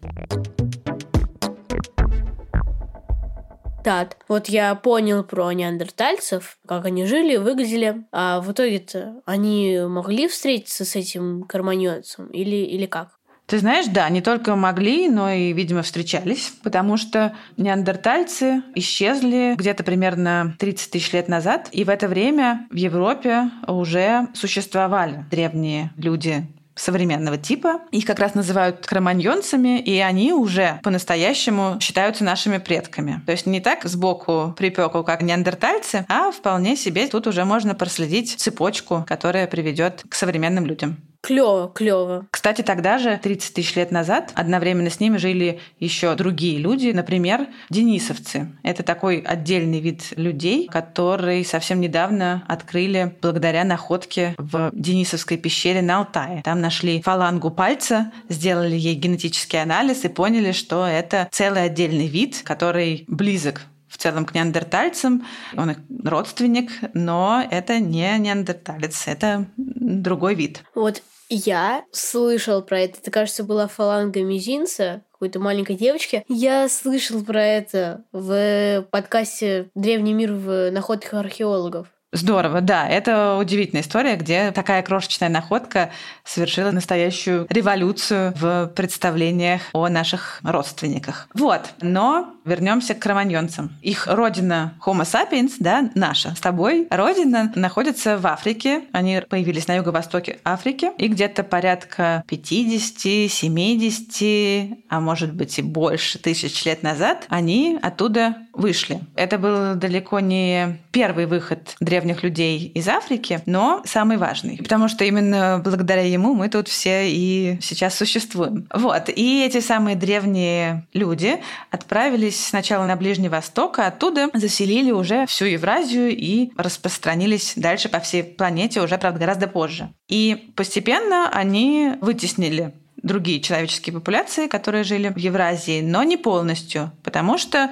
Да, 3.83 4.07
вот 4.27 4.47
я 4.47 4.75
понял 4.75 5.23
про 5.23 5.51
неандертальцев, 5.51 6.57
как 6.67 6.85
они 6.85 7.05
жили, 7.05 7.37
выглядели, 7.37 8.05
а 8.11 8.39
в 8.39 8.51
итоге-то 8.51 9.21
они 9.25 9.79
могли 9.87 10.27
встретиться 10.27 10.85
с 10.85 10.95
этим 10.95 11.43
карманьонцем 11.43 12.27
или, 12.27 12.57
или 12.57 12.85
как? 12.85 13.09
Ты 13.47 13.57
знаешь, 13.57 13.87
да, 13.87 14.07
не 14.07 14.21
только 14.21 14.55
могли, 14.55 15.09
но 15.09 15.29
и, 15.29 15.51
видимо, 15.51 15.81
встречались, 15.81 16.53
потому 16.63 16.95
что 16.95 17.35
неандертальцы 17.57 18.63
исчезли 18.75 19.55
где-то 19.57 19.83
примерно 19.83 20.55
30 20.57 20.91
тысяч 20.91 21.11
лет 21.11 21.27
назад, 21.27 21.67
и 21.73 21.83
в 21.83 21.89
это 21.89 22.07
время 22.07 22.67
в 22.71 22.75
Европе 22.75 23.49
уже 23.67 24.29
существовали 24.33 25.25
древние 25.29 25.91
люди 25.97 26.47
современного 26.75 27.37
типа. 27.37 27.81
Их 27.91 28.05
как 28.05 28.19
раз 28.19 28.35
называют 28.35 28.85
кроманьонцами, 28.85 29.79
и 29.79 29.99
они 29.99 30.33
уже 30.33 30.79
по-настоящему 30.83 31.77
считаются 31.79 32.23
нашими 32.23 32.57
предками. 32.57 33.21
То 33.25 33.31
есть 33.31 33.45
не 33.45 33.59
так 33.59 33.85
сбоку 33.85 34.53
припеку, 34.57 35.03
как 35.03 35.21
неандертальцы, 35.21 36.05
а 36.07 36.31
вполне 36.31 36.75
себе 36.75 37.07
тут 37.07 37.27
уже 37.27 37.45
можно 37.45 37.75
проследить 37.75 38.39
цепочку, 38.39 39.03
которая 39.07 39.47
приведет 39.47 40.03
к 40.07 40.15
современным 40.15 40.65
людям. 40.65 40.97
Клево, 41.21 41.71
клево. 41.73 42.25
Кстати, 42.31 42.63
тогда 42.63 42.97
же, 42.97 43.19
30 43.21 43.53
тысяч 43.53 43.75
лет 43.75 43.91
назад, 43.91 44.31
одновременно 44.33 44.89
с 44.89 44.99
ними 44.99 45.17
жили 45.17 45.59
еще 45.79 46.15
другие 46.15 46.57
люди, 46.57 46.89
например, 46.89 47.47
денисовцы. 47.69 48.51
Это 48.63 48.81
такой 48.81 49.19
отдельный 49.19 49.79
вид 49.79 50.13
людей, 50.15 50.67
который 50.67 51.45
совсем 51.45 51.79
недавно 51.79 52.43
открыли 52.47 53.15
благодаря 53.21 53.63
находке 53.63 54.33
в 54.39 54.71
Денисовской 54.73 55.37
пещере 55.37 55.83
на 55.83 55.99
Алтае. 55.99 56.41
Там 56.43 56.59
нашли 56.59 57.01
фалангу 57.03 57.51
пальца, 57.51 58.11
сделали 58.27 58.75
ей 58.75 58.95
генетический 58.95 59.61
анализ 59.61 60.03
и 60.03 60.09
поняли, 60.09 60.51
что 60.51 60.87
это 60.87 61.27
целый 61.31 61.65
отдельный 61.65 62.07
вид, 62.07 62.41
который 62.43 63.05
близок 63.07 63.61
целом 64.01 64.25
к 64.25 64.33
неандертальцам. 64.33 65.25
Он 65.55 65.71
их 65.71 65.77
родственник, 66.03 66.71
но 66.93 67.45
это 67.49 67.79
не 67.79 68.17
неандерталец, 68.17 69.07
это 69.07 69.47
другой 69.57 70.35
вид. 70.35 70.63
Вот 70.75 71.01
я 71.29 71.85
слышал 71.91 72.61
про 72.61 72.81
это. 72.81 72.99
Это, 72.99 73.11
кажется, 73.11 73.43
была 73.43 73.67
фаланга 73.67 74.21
мизинца 74.21 75.03
какой-то 75.13 75.39
маленькой 75.39 75.75
девочки. 75.75 76.25
Я 76.27 76.67
слышал 76.67 77.23
про 77.23 77.45
это 77.45 78.03
в 78.11 78.85
подкасте 78.89 79.69
«Древний 79.75 80.13
мир 80.13 80.33
в 80.33 80.71
находках 80.71 81.13
археологов». 81.13 81.87
Здорово, 82.13 82.59
да. 82.59 82.87
Это 82.87 83.37
удивительная 83.37 83.83
история, 83.83 84.17
где 84.17 84.51
такая 84.51 84.83
крошечная 84.83 85.29
находка 85.29 85.91
совершила 86.25 86.71
настоящую 86.71 87.47
революцию 87.49 88.33
в 88.35 88.67
представлениях 88.75 89.61
о 89.71 89.87
наших 89.87 90.39
родственниках. 90.43 91.29
Вот. 91.33 91.61
Но 91.81 92.33
вернемся 92.43 92.95
к 92.95 92.99
кроманьонцам. 92.99 93.77
Их 93.81 94.07
родина 94.07 94.73
Homo 94.85 95.03
sapiens, 95.03 95.53
да, 95.59 95.89
наша, 95.95 96.35
с 96.35 96.39
тобой, 96.39 96.87
родина 96.89 97.51
находится 97.55 98.17
в 98.17 98.27
Африке. 98.27 98.83
Они 98.91 99.21
появились 99.29 99.67
на 99.67 99.75
юго-востоке 99.75 100.39
Африки. 100.43 100.91
И 100.97 101.07
где-то 101.07 101.43
порядка 101.43 102.23
50, 102.27 103.31
70, 103.31 104.77
а 104.89 104.99
может 104.99 105.33
быть 105.33 105.59
и 105.59 105.61
больше 105.61 106.19
тысяч 106.19 106.65
лет 106.65 106.83
назад 106.83 107.25
они 107.29 107.79
оттуда 107.81 108.35
вышли. 108.53 109.01
Это 109.15 109.37
был 109.37 109.75
далеко 109.75 110.19
не 110.19 110.79
первый 110.91 111.25
выход 111.25 111.75
древних 111.79 112.23
людей 112.23 112.71
из 112.73 112.87
Африки, 112.87 113.41
но 113.45 113.81
самый 113.85 114.17
важный. 114.17 114.57
Потому 114.57 114.87
что 114.87 115.05
именно 115.05 115.61
благодаря 115.63 116.03
ему 116.03 116.33
мы 116.33 116.49
тут 116.49 116.67
все 116.67 117.09
и 117.09 117.57
сейчас 117.61 117.95
существуем. 117.95 118.67
Вот. 118.73 119.09
И 119.09 119.43
эти 119.45 119.59
самые 119.59 119.95
древние 119.95 120.87
люди 120.93 121.39
отправились 121.69 122.47
сначала 122.47 122.85
на 122.85 122.95
Ближний 122.95 123.29
Восток, 123.29 123.79
а 123.79 123.87
оттуда 123.87 124.29
заселили 124.33 124.91
уже 124.91 125.25
всю 125.27 125.45
Евразию 125.45 126.09
и 126.09 126.51
распространились 126.57 127.53
дальше 127.55 127.89
по 127.89 127.99
всей 127.99 128.23
планете 128.23 128.81
уже, 128.81 128.97
правда, 128.97 129.19
гораздо 129.19 129.47
позже. 129.47 129.93
И 130.07 130.51
постепенно 130.55 131.29
они 131.31 131.93
вытеснили 132.01 132.73
другие 133.03 133.39
человеческие 133.41 133.93
популяции, 133.93 134.47
которые 134.47 134.83
жили 134.83 135.09
в 135.09 135.17
Евразии, 135.17 135.81
но 135.81 136.03
не 136.03 136.17
полностью, 136.17 136.91
потому 137.03 137.37
что 137.37 137.69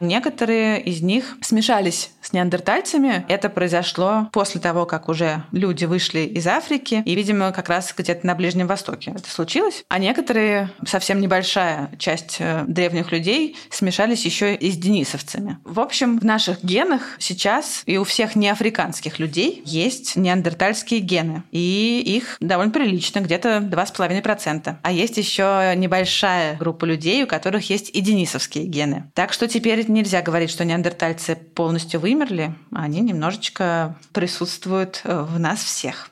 некоторые 0.00 0.80
из 0.82 1.02
них 1.02 1.36
смешались 1.40 2.10
с 2.20 2.32
неандертальцами. 2.32 3.24
Это 3.28 3.48
произошло 3.48 4.28
после 4.32 4.60
того, 4.60 4.86
как 4.86 5.08
уже 5.08 5.44
люди 5.52 5.84
вышли 5.84 6.20
из 6.20 6.46
Африки, 6.46 7.02
и, 7.04 7.14
видимо, 7.14 7.52
как 7.52 7.68
раз 7.68 7.94
где-то 7.96 8.26
на 8.26 8.34
Ближнем 8.34 8.66
Востоке 8.66 9.12
это 9.16 9.30
случилось. 9.30 9.84
А 9.88 9.98
некоторые, 9.98 10.70
совсем 10.86 11.20
небольшая 11.20 11.90
часть 11.98 12.36
э, 12.38 12.64
древних 12.66 13.12
людей, 13.12 13.56
смешались 13.70 14.24
еще 14.24 14.54
и 14.54 14.70
с 14.70 14.76
денисовцами. 14.76 15.58
В 15.64 15.80
общем, 15.80 16.18
в 16.18 16.24
наших 16.24 16.64
генах 16.64 17.16
сейчас 17.18 17.82
и 17.86 17.98
у 17.98 18.04
всех 18.04 18.36
неафриканских 18.36 19.18
людей 19.18 19.62
есть 19.64 20.16
неандертальские 20.16 21.00
гены, 21.00 21.42
и 21.50 22.02
их 22.04 22.36
довольно 22.40 22.72
прилично, 22.72 23.20
где-то 23.20 23.58
2,5%. 23.58 24.71
А 24.82 24.92
есть 24.92 25.16
еще 25.16 25.72
небольшая 25.76 26.56
группа 26.56 26.84
людей, 26.84 27.24
у 27.24 27.26
которых 27.26 27.68
есть 27.70 27.90
и 27.92 28.00
денисовские 28.00 28.64
гены. 28.64 29.10
Так 29.14 29.32
что 29.32 29.48
теперь 29.48 29.90
нельзя 29.90 30.22
говорить, 30.22 30.50
что 30.50 30.64
неандертальцы 30.64 31.36
полностью 31.36 32.00
вымерли. 32.00 32.54
Они 32.72 33.00
немножечко 33.00 33.96
присутствуют 34.12 35.02
э, 35.04 35.22
в 35.22 35.38
нас 35.38 35.62
всех. 35.62 36.10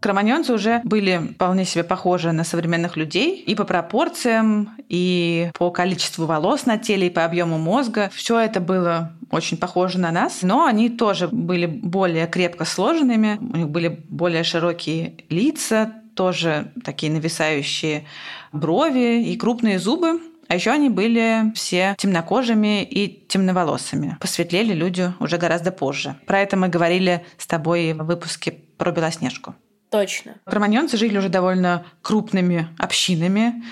Кроманьонцы 0.00 0.52
уже 0.54 0.80
были 0.84 1.18
вполне 1.34 1.66
себе 1.66 1.84
похожи 1.84 2.32
на 2.32 2.42
современных 2.42 2.96
людей 2.96 3.36
и 3.36 3.54
по 3.54 3.64
пропорциям, 3.64 4.70
и 4.88 5.50
по 5.54 5.70
количеству 5.70 6.24
волос 6.24 6.64
на 6.64 6.78
теле, 6.78 7.08
и 7.08 7.10
по 7.10 7.24
объему 7.24 7.58
мозга. 7.58 8.10
Все 8.14 8.38
это 8.38 8.60
было 8.60 9.12
очень 9.30 9.58
похоже 9.58 9.98
на 9.98 10.10
нас, 10.10 10.40
но 10.42 10.64
они 10.64 10.88
тоже 10.88 11.28
были 11.28 11.66
более 11.66 12.26
крепко 12.26 12.64
сложенными, 12.64 13.38
у 13.40 13.56
них 13.56 13.68
были 13.68 13.88
более 14.08 14.42
широкие 14.42 15.16
лица, 15.28 15.92
тоже 16.14 16.72
такие 16.84 17.12
нависающие 17.12 18.04
брови 18.52 19.22
и 19.22 19.36
крупные 19.36 19.78
зубы. 19.78 20.20
А 20.48 20.54
еще 20.56 20.72
они 20.72 20.88
были 20.88 21.52
все 21.54 21.94
темнокожими 21.96 22.82
и 22.82 23.24
темноволосыми. 23.28 24.16
Посветлели 24.18 24.72
люди 24.72 25.12
уже 25.20 25.38
гораздо 25.38 25.70
позже. 25.70 26.16
Про 26.26 26.40
это 26.40 26.56
мы 26.56 26.68
говорили 26.68 27.24
с 27.38 27.46
тобой 27.46 27.92
в 27.92 28.02
выпуске 28.02 28.56
про 28.76 28.90
Белоснежку. 28.90 29.54
Точно. 29.90 30.36
Кроманьонцы 30.44 30.96
жили 30.96 31.18
уже 31.18 31.28
довольно 31.28 31.84
крупными 32.02 32.68
общинами, 32.78 33.62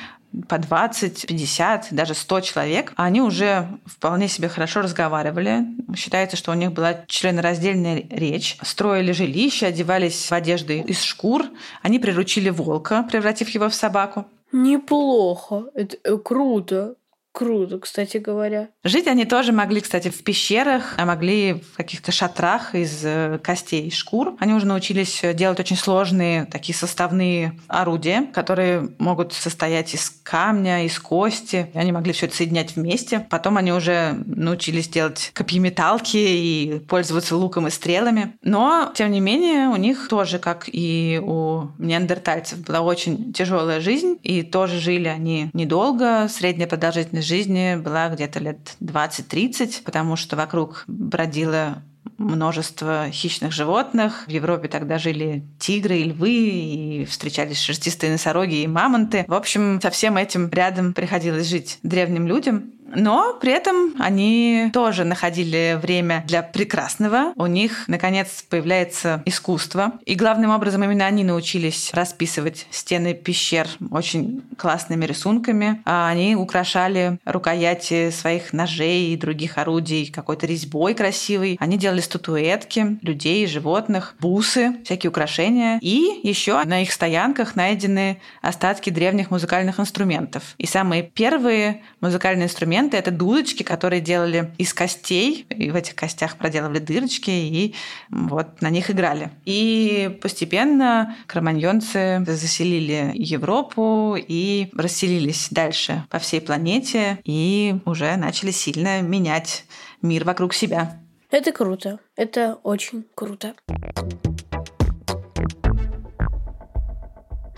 по 0.49 0.59
20, 0.59 1.27
50, 1.27 1.89
даже 1.91 2.15
100 2.15 2.41
человек, 2.43 2.93
они 2.97 3.23
уже 3.23 3.67
вполне 3.87 4.29
себе 4.29 4.49
хорошо 4.49 4.83
разговаривали. 4.83 5.65
Считается, 5.97 6.37
что 6.37 6.53
у 6.53 6.55
них 6.55 6.73
была 6.73 7.05
членораздельная 7.07 8.05
речь. 8.11 8.59
Строили 8.63 9.13
жилища, 9.13 9.69
одевались 9.69 10.31
в 10.31 10.33
одежды 10.33 10.81
из 10.81 11.03
шкур. 11.03 11.47
Они 11.83 11.99
приручили 11.99 12.51
волка, 12.51 13.03
превратив 13.11 13.49
его 13.49 13.69
в 13.69 13.75
собаку. 13.75 14.27
Неплохо. 14.53 15.65
Это 15.75 15.97
э, 16.05 16.17
круто. 16.19 16.95
Круто, 17.39 17.79
кстати 17.79 18.17
говоря. 18.17 18.71
Жить 18.83 19.07
они 19.07 19.25
тоже 19.25 19.53
могли, 19.53 19.81
кстати, 19.81 20.09
в 20.09 20.25
пещерах, 20.25 20.95
а 20.97 21.07
могли 21.07 21.63
в 21.73 21.77
каких-то 21.77 22.11
шатрах 22.11 22.75
из 22.75 23.05
э, 23.05 23.39
костей 23.41 23.93
шкур. 23.93 24.35
Они 24.41 24.55
уже 24.55 24.67
научились 24.67 25.23
делать 25.35 25.61
очень 25.61 25.77
сложные 25.77 26.47
такие 26.47 26.75
составные 26.75 27.57
орудия, 27.69 28.27
которые 28.35 28.89
могут 28.99 29.35
состоять 29.35 29.95
из 29.95 30.11
камня, 30.25 30.85
из 30.85 30.99
кости. 30.99 31.71
Они 31.75 31.93
могли 31.93 32.13
все 32.13 32.27
это 32.27 32.35
соединять 32.35 32.75
вместе. 32.75 33.25
Потом 33.31 33.57
они 33.57 33.73
уже 33.73 34.21
научились 34.27 34.89
делать 34.89 35.31
копьеметалки 35.33 36.17
и 36.17 36.81
пользоваться 36.89 37.37
луком 37.37 37.69
и 37.69 37.71
стрелами. 37.71 38.37
Но, 38.43 38.91
тем 38.97 39.13
не 39.13 39.21
менее, 39.21 39.69
у 39.69 39.77
них 39.77 40.09
тоже, 40.09 40.41
как 40.41 40.65
и 40.67 41.23
у 41.23 41.69
неандертальцев, 41.79 42.59
была 42.67 42.81
очень 42.81 43.33
тяжелая 43.33 43.79
жизнь. 43.79 44.19
И 44.25 44.43
тоже 44.43 44.81
жили 44.81 45.07
они 45.07 45.51
недолго. 45.53 46.27
Средняя 46.29 46.67
продолжительность 46.67 47.28
жизни 47.29 47.77
была 47.77 48.09
где-то 48.09 48.41
лет 48.41 48.77
20-30, 48.81 49.83
потому 49.85 50.17
что 50.17 50.37
вокруг 50.37 50.85
бродило 50.87 51.83
множество 52.19 53.09
хищных 53.11 53.53
животных. 53.53 54.25
В 54.27 54.31
Европе 54.31 54.69
тогда 54.69 54.99
жили 54.99 55.45
тигры 55.59 55.99
и 55.99 56.05
львы, 56.05 56.33
и 56.33 57.05
встречались 57.05 57.61
шерстистые 57.61 58.13
носороги 58.13 58.63
и 58.63 58.67
мамонты. 58.67 59.25
В 59.29 59.35
общем, 59.35 59.81
со 59.81 59.91
всем 59.91 60.17
этим 60.17 60.49
рядом 60.51 60.95
приходилось 60.95 61.47
жить 61.47 61.79
древним 61.83 62.27
людям. 62.27 62.73
Но 62.95 63.37
при 63.41 63.53
этом 63.53 63.95
они 63.99 64.71
тоже 64.73 65.05
находили 65.05 65.79
время 65.81 66.25
для 66.27 66.43
прекрасного. 66.43 67.33
У 67.37 67.47
них, 67.47 67.85
наконец, 67.87 68.45
появляется 68.49 69.23
искусство. 69.27 69.93
И 70.07 70.15
главным 70.15 70.51
образом 70.51 70.85
именно 70.85 71.07
они 71.07 71.25
научились 71.25 71.91
расписывать 71.93 72.67
стены 72.71 73.15
пещер 73.15 73.69
очень 73.91 74.43
классными 74.57 75.05
рисунками. 75.05 75.83
А 75.85 76.09
они 76.09 76.37
украшали 76.37 77.19
рукояти 77.25 78.11
своих 78.11 78.53
ножей 78.53 79.13
и 79.13 79.17
других 79.17 79.59
орудий 79.59 80.11
какой-то 80.11 80.47
резьбой 80.47 80.95
красивой. 80.95 81.57
Они 81.61 81.77
делали 81.77 82.01
статуэтки 82.01 82.99
людей, 83.03 83.47
животных, 83.47 84.15
бусы, 84.21 84.77
всякие 84.85 85.11
украшения. 85.11 85.79
И 85.83 86.21
еще 86.23 86.63
на 86.65 86.83
их 86.83 86.93
стоянках 86.93 87.57
найдены 87.57 88.21
остатки 88.41 88.91
древних 88.91 89.31
музыкальных 89.31 89.79
инструментов. 89.79 90.55
И 90.59 90.67
самые 90.67 91.03
первые 91.03 91.83
музыкальные 92.01 92.47
инструменты 92.47 92.78
инструменты. 92.79 92.97
Это 92.97 93.11
дудочки, 93.11 93.63
которые 93.63 94.01
делали 94.01 94.53
из 94.59 94.73
костей, 94.73 95.47
и 95.49 95.71
в 95.71 95.75
этих 95.75 95.95
костях 95.95 96.37
проделывали 96.37 96.79
дырочки, 96.79 97.31
и 97.31 97.75
вот 98.11 98.61
на 98.63 98.71
них 98.71 98.91
играли. 98.91 99.31
И 99.45 100.19
постепенно 100.23 101.17
кроманьонцы 101.27 102.25
заселили 102.27 103.13
Европу 103.15 104.17
и 104.17 104.71
расселились 104.77 105.49
дальше 105.51 106.05
по 106.11 106.19
всей 106.19 106.41
планете, 106.41 107.19
и 107.25 107.77
уже 107.85 108.17
начали 108.17 108.51
сильно 108.51 109.03
менять 109.03 109.65
мир 110.03 110.25
вокруг 110.25 110.55
себя. 110.55 111.01
Это 111.31 111.53
круто. 111.53 111.99
Это 112.17 112.59
очень 112.63 113.05
круто. 113.15 113.55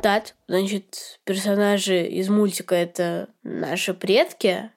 Тат, 0.03 0.35
значит, 0.49 1.21
персонажи 1.25 2.07
из 2.07 2.31
мультика 2.31 2.75
это 2.75 3.29
наши 3.43 3.93
предки, 3.93 4.71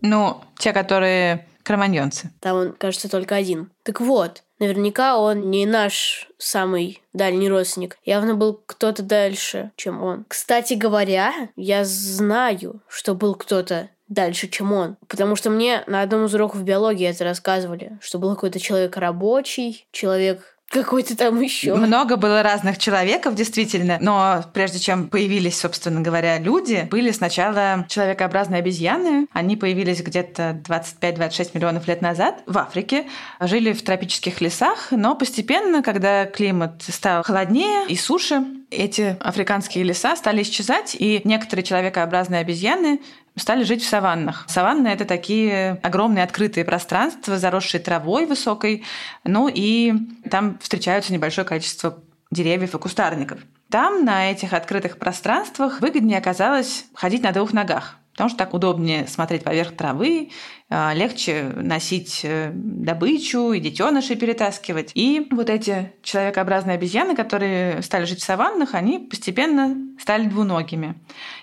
ну, 0.00 0.42
те, 0.58 0.72
которые 0.72 1.46
кроманьонцы. 1.62 2.30
Там 2.40 2.56
он, 2.56 2.72
кажется, 2.72 3.08
только 3.08 3.34
один. 3.36 3.70
Так 3.82 4.00
вот, 4.00 4.42
наверняка 4.58 5.18
он 5.18 5.50
не 5.50 5.66
наш 5.66 6.28
самый 6.38 7.02
дальний 7.12 7.48
родственник. 7.48 7.98
Явно 8.04 8.34
был 8.34 8.60
кто-то 8.66 9.02
дальше, 9.02 9.70
чем 9.76 10.02
он. 10.02 10.24
Кстати 10.28 10.74
говоря, 10.74 11.32
я 11.56 11.84
знаю, 11.84 12.80
что 12.88 13.14
был 13.14 13.34
кто-то 13.34 13.88
дальше, 14.08 14.48
чем 14.48 14.72
он. 14.72 14.96
Потому 15.06 15.36
что 15.36 15.50
мне 15.50 15.84
на 15.86 16.02
одном 16.02 16.26
из 16.26 16.34
уроков 16.34 16.62
биологии 16.64 17.06
это 17.06 17.24
рассказывали, 17.24 17.98
что 18.02 18.18
был 18.18 18.34
какой-то 18.34 18.58
человек 18.58 18.96
рабочий, 18.96 19.86
человек 19.92 20.56
какой-то 20.70 21.16
там 21.16 21.40
еще. 21.40 21.74
Много 21.74 22.16
было 22.16 22.42
разных 22.42 22.78
человеков, 22.78 23.34
действительно, 23.34 23.98
но 24.00 24.44
прежде 24.54 24.78
чем 24.78 25.08
появились, 25.08 25.58
собственно 25.58 26.00
говоря, 26.00 26.38
люди, 26.38 26.86
были 26.90 27.10
сначала 27.10 27.84
человекообразные 27.88 28.60
обезьяны. 28.60 29.26
Они 29.32 29.56
появились 29.56 30.00
где-то 30.00 30.62
25-26 30.64 31.50
миллионов 31.54 31.88
лет 31.88 32.00
назад 32.00 32.42
в 32.46 32.56
Африке, 32.56 33.06
жили 33.40 33.72
в 33.72 33.82
тропических 33.82 34.40
лесах, 34.40 34.88
но 34.92 35.16
постепенно, 35.16 35.82
когда 35.82 36.24
климат 36.24 36.82
стал 36.88 37.24
холоднее 37.24 37.86
и 37.88 37.96
суше, 37.96 38.44
эти 38.70 39.16
африканские 39.20 39.84
леса 39.84 40.16
стали 40.16 40.42
исчезать, 40.42 40.96
и 40.98 41.20
некоторые 41.24 41.64
человекообразные 41.64 42.40
обезьяны 42.40 43.00
стали 43.36 43.64
жить 43.64 43.82
в 43.82 43.88
саваннах. 43.88 44.44
Саванны— 44.48 44.88
это 44.88 45.04
такие 45.04 45.80
огромные 45.82 46.24
открытые 46.24 46.64
пространства, 46.64 47.38
заросшие 47.38 47.80
травой 47.80 48.26
высокой, 48.26 48.84
ну 49.24 49.48
и 49.52 49.92
там 50.30 50.58
встречаются 50.60 51.12
небольшое 51.12 51.46
количество 51.46 51.98
деревьев 52.30 52.74
и 52.74 52.78
кустарников. 52.78 53.40
Там, 53.70 54.04
на 54.04 54.30
этих 54.30 54.52
открытых 54.52 54.98
пространствах, 54.98 55.80
выгоднее 55.80 56.18
оказалось 56.18 56.86
ходить 56.94 57.22
на 57.22 57.32
двух 57.32 57.52
ногах 57.52 57.96
потому 58.12 58.28
что 58.28 58.38
так 58.38 58.54
удобнее 58.54 59.06
смотреть 59.06 59.44
поверх 59.44 59.76
травы, 59.76 60.30
а, 60.68 60.92
легче 60.94 61.52
носить 61.56 62.20
э, 62.22 62.50
добычу 62.54 63.52
и 63.52 63.60
детенышей 63.60 64.16
перетаскивать. 64.16 64.92
И 64.94 65.26
вот 65.30 65.50
эти 65.50 65.92
человекообразные 66.02 66.74
обезьяны, 66.74 67.16
которые 67.16 67.82
стали 67.82 68.04
жить 68.04 68.20
в 68.20 68.24
саваннах, 68.24 68.74
они 68.74 68.98
постепенно 68.98 69.76
стали 69.98 70.26
двуногими 70.26 70.94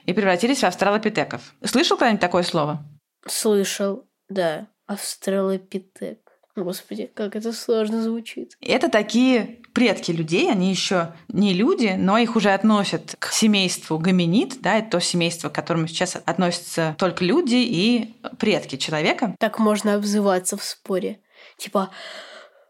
и 0.06 0.14
превратились 0.14 0.60
в 0.60 0.66
австралопитеков. 0.66 1.54
Слышал 1.64 1.98
кто-нибудь 1.98 2.22
такое 2.22 2.44
слово? 2.44 2.86
Слышал, 3.26 4.06
да. 4.30 4.68
Австралопитек. 4.86 6.27
Господи, 6.58 7.12
как 7.14 7.36
это 7.36 7.54
сложно 7.54 8.02
звучит. 8.02 8.58
Это 8.62 8.90
такие 8.90 9.60
предки 9.74 10.12
людей, 10.12 10.52
они 10.52 10.72
еще 10.72 11.14
не 11.28 11.54
люди, 11.54 11.94
но 11.96 12.18
их 12.18 12.36
уже 12.36 12.50
относят 12.50 13.16
к 13.20 13.32
семейству 13.32 14.00
гоминид, 14.00 14.60
да, 14.62 14.80
это 14.80 14.90
то 14.90 15.00
семейство, 15.00 15.50
к 15.50 15.54
которому 15.54 15.88
сейчас 15.88 16.18
относятся 16.26 16.96
только 16.98 17.24
люди 17.24 17.58
и 17.58 18.16
предки 18.40 18.76
человека. 18.76 19.36
Так 19.40 19.60
можно 19.60 19.94
обзываться 19.94 20.58
в 20.58 20.64
споре. 20.64 21.20
Типа, 21.58 21.92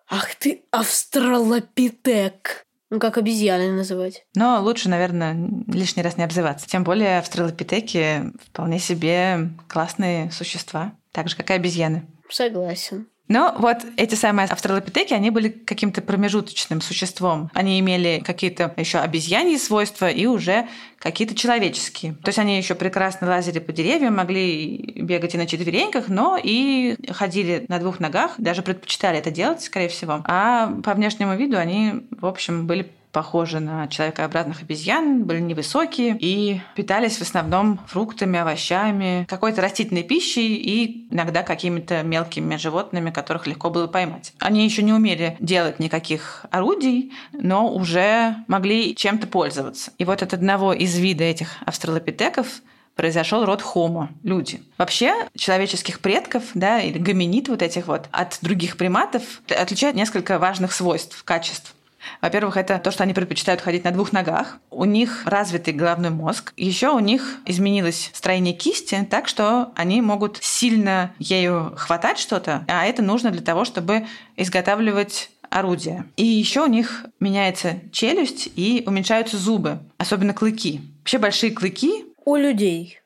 ах 0.10 0.36
ты 0.36 0.66
австралопитек. 0.72 2.66
Ну, 2.90 3.00
как 3.00 3.18
обезьяны 3.18 3.72
называть. 3.72 4.26
Но 4.36 4.62
лучше, 4.62 4.90
наверное, 4.90 5.34
лишний 5.68 6.04
раз 6.04 6.18
не 6.18 6.24
обзываться. 6.26 6.68
Тем 6.68 6.84
более 6.84 7.20
австралопитеки 7.20 8.34
вполне 8.50 8.80
себе 8.80 9.50
классные 9.70 10.30
существа, 10.32 10.94
так 11.14 11.30
же, 11.30 11.38
как 11.38 11.50
и 11.52 11.54
обезьяны. 11.54 12.06
Согласен. 12.30 13.08
Но 13.28 13.56
вот 13.58 13.78
эти 13.98 14.16
самые 14.16 14.48
австралопитеки, 14.48 15.14
они 15.14 15.30
были 15.32 15.50
каким-то 15.50 16.02
промежуточным 16.02 16.82
существом. 16.82 17.50
Они 17.54 17.80
имели 17.80 18.22
какие-то 18.26 18.74
еще 18.78 19.00
обезьяньи 19.00 19.58
свойства 19.58 20.10
и 20.10 20.26
уже 20.26 20.68
какие-то 21.00 21.36
человеческие. 21.36 22.14
То 22.24 22.30
есть 22.30 22.40
они 22.40 22.58
еще 22.58 22.76
прекрасно 22.76 23.28
лазили 23.28 23.60
по 23.60 23.72
деревьям, 23.72 24.16
могли 24.16 24.94
бегать 24.96 25.36
и 25.36 25.38
на 25.38 25.46
четвереньках, 25.46 26.08
но 26.08 26.40
и 26.42 26.96
ходили 27.12 27.66
на 27.68 27.80
двух 27.80 28.00
ногах, 28.00 28.36
даже 28.38 28.62
предпочитали 28.62 29.20
это 29.20 29.30
делать, 29.30 29.62
скорее 29.62 29.90
всего. 29.90 30.22
А 30.26 30.74
по 30.84 30.94
внешнему 30.94 31.36
виду 31.36 31.58
они, 31.58 32.08
в 32.12 32.26
общем, 32.26 32.66
были 32.66 32.92
похожи 33.18 33.60
на 33.60 33.88
человекообразных 33.88 34.62
обезьян, 34.62 35.24
были 35.24 35.40
невысокие 35.40 36.16
и 36.20 36.62
питались 36.76 37.18
в 37.18 37.24
основном 37.24 37.80
фруктами, 37.88 38.38
овощами, 38.38 39.26
какой-то 39.28 39.60
растительной 39.60 40.04
пищей 40.04 40.54
и 40.54 41.08
иногда 41.12 41.42
какими-то 41.42 42.04
мелкими 42.04 42.58
животными, 42.58 43.10
которых 43.10 43.48
легко 43.48 43.72
было 43.72 43.88
поймать. 43.88 44.34
Они 44.38 44.64
еще 44.64 44.84
не 44.84 44.94
умели 44.94 45.36
делать 45.40 45.80
никаких 45.80 46.46
орудий, 46.52 47.12
но 47.32 47.74
уже 47.74 48.36
могли 48.48 48.96
чем-то 48.96 49.26
пользоваться. 49.26 49.90
И 49.98 50.06
вот 50.06 50.22
от 50.22 50.36
одного 50.36 50.72
из 50.72 50.96
вида 50.96 51.24
этих 51.24 51.56
австралопитеков 51.66 52.62
произошел 52.98 53.46
род 53.46 53.64
Homo, 53.64 54.10
люди. 54.22 54.62
Вообще, 54.78 55.28
человеческих 55.36 56.02
предков, 56.02 56.44
да, 56.54 56.82
или 56.82 57.00
гоминид 57.00 57.48
вот 57.48 57.64
этих 57.64 57.88
вот, 57.88 58.10
от 58.12 58.38
других 58.42 58.78
приматов 58.78 59.42
отличает 59.50 59.96
несколько 59.96 60.38
важных 60.38 60.72
свойств, 60.72 61.24
качеств. 61.24 61.74
Во-первых, 62.22 62.58
это 62.58 62.80
то, 62.80 62.92
что 62.92 63.04
они 63.04 63.14
предпочитают 63.14 63.62
ходить 63.62 63.84
на 63.84 63.92
двух 63.92 64.12
ногах. 64.12 64.58
У 64.70 64.86
них 64.86 65.24
развитый 65.26 65.74
головной 65.74 66.12
мозг. 66.12 66.54
Еще 66.58 66.90
у 66.90 67.00
них 67.00 67.38
изменилось 67.46 68.12
строение 68.14 68.54
кисти, 68.54 69.08
так 69.10 69.28
что 69.28 69.72
они 69.76 70.02
могут 70.02 70.38
сильно 70.42 71.14
ею 71.20 71.74
хватать 71.76 72.20
что-то, 72.20 72.66
а 72.68 72.86
это 72.86 73.02
нужно 73.02 73.32
для 73.32 73.42
того, 73.42 73.66
чтобы 73.66 74.06
изготавливать 74.36 75.30
орудия. 75.50 76.06
И 76.18 76.26
еще 76.26 76.64
у 76.64 76.68
них 76.68 77.06
меняется 77.20 77.80
челюсть 77.92 78.50
и 78.56 78.84
уменьшаются 78.86 79.38
зубы, 79.38 79.80
особенно 79.98 80.34
клыки. 80.34 80.82
Вообще 81.00 81.18
большие 81.18 81.52
клыки 81.52 82.06
У 82.26 82.36
людей, 82.36 83.00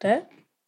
да? 0.00 0.22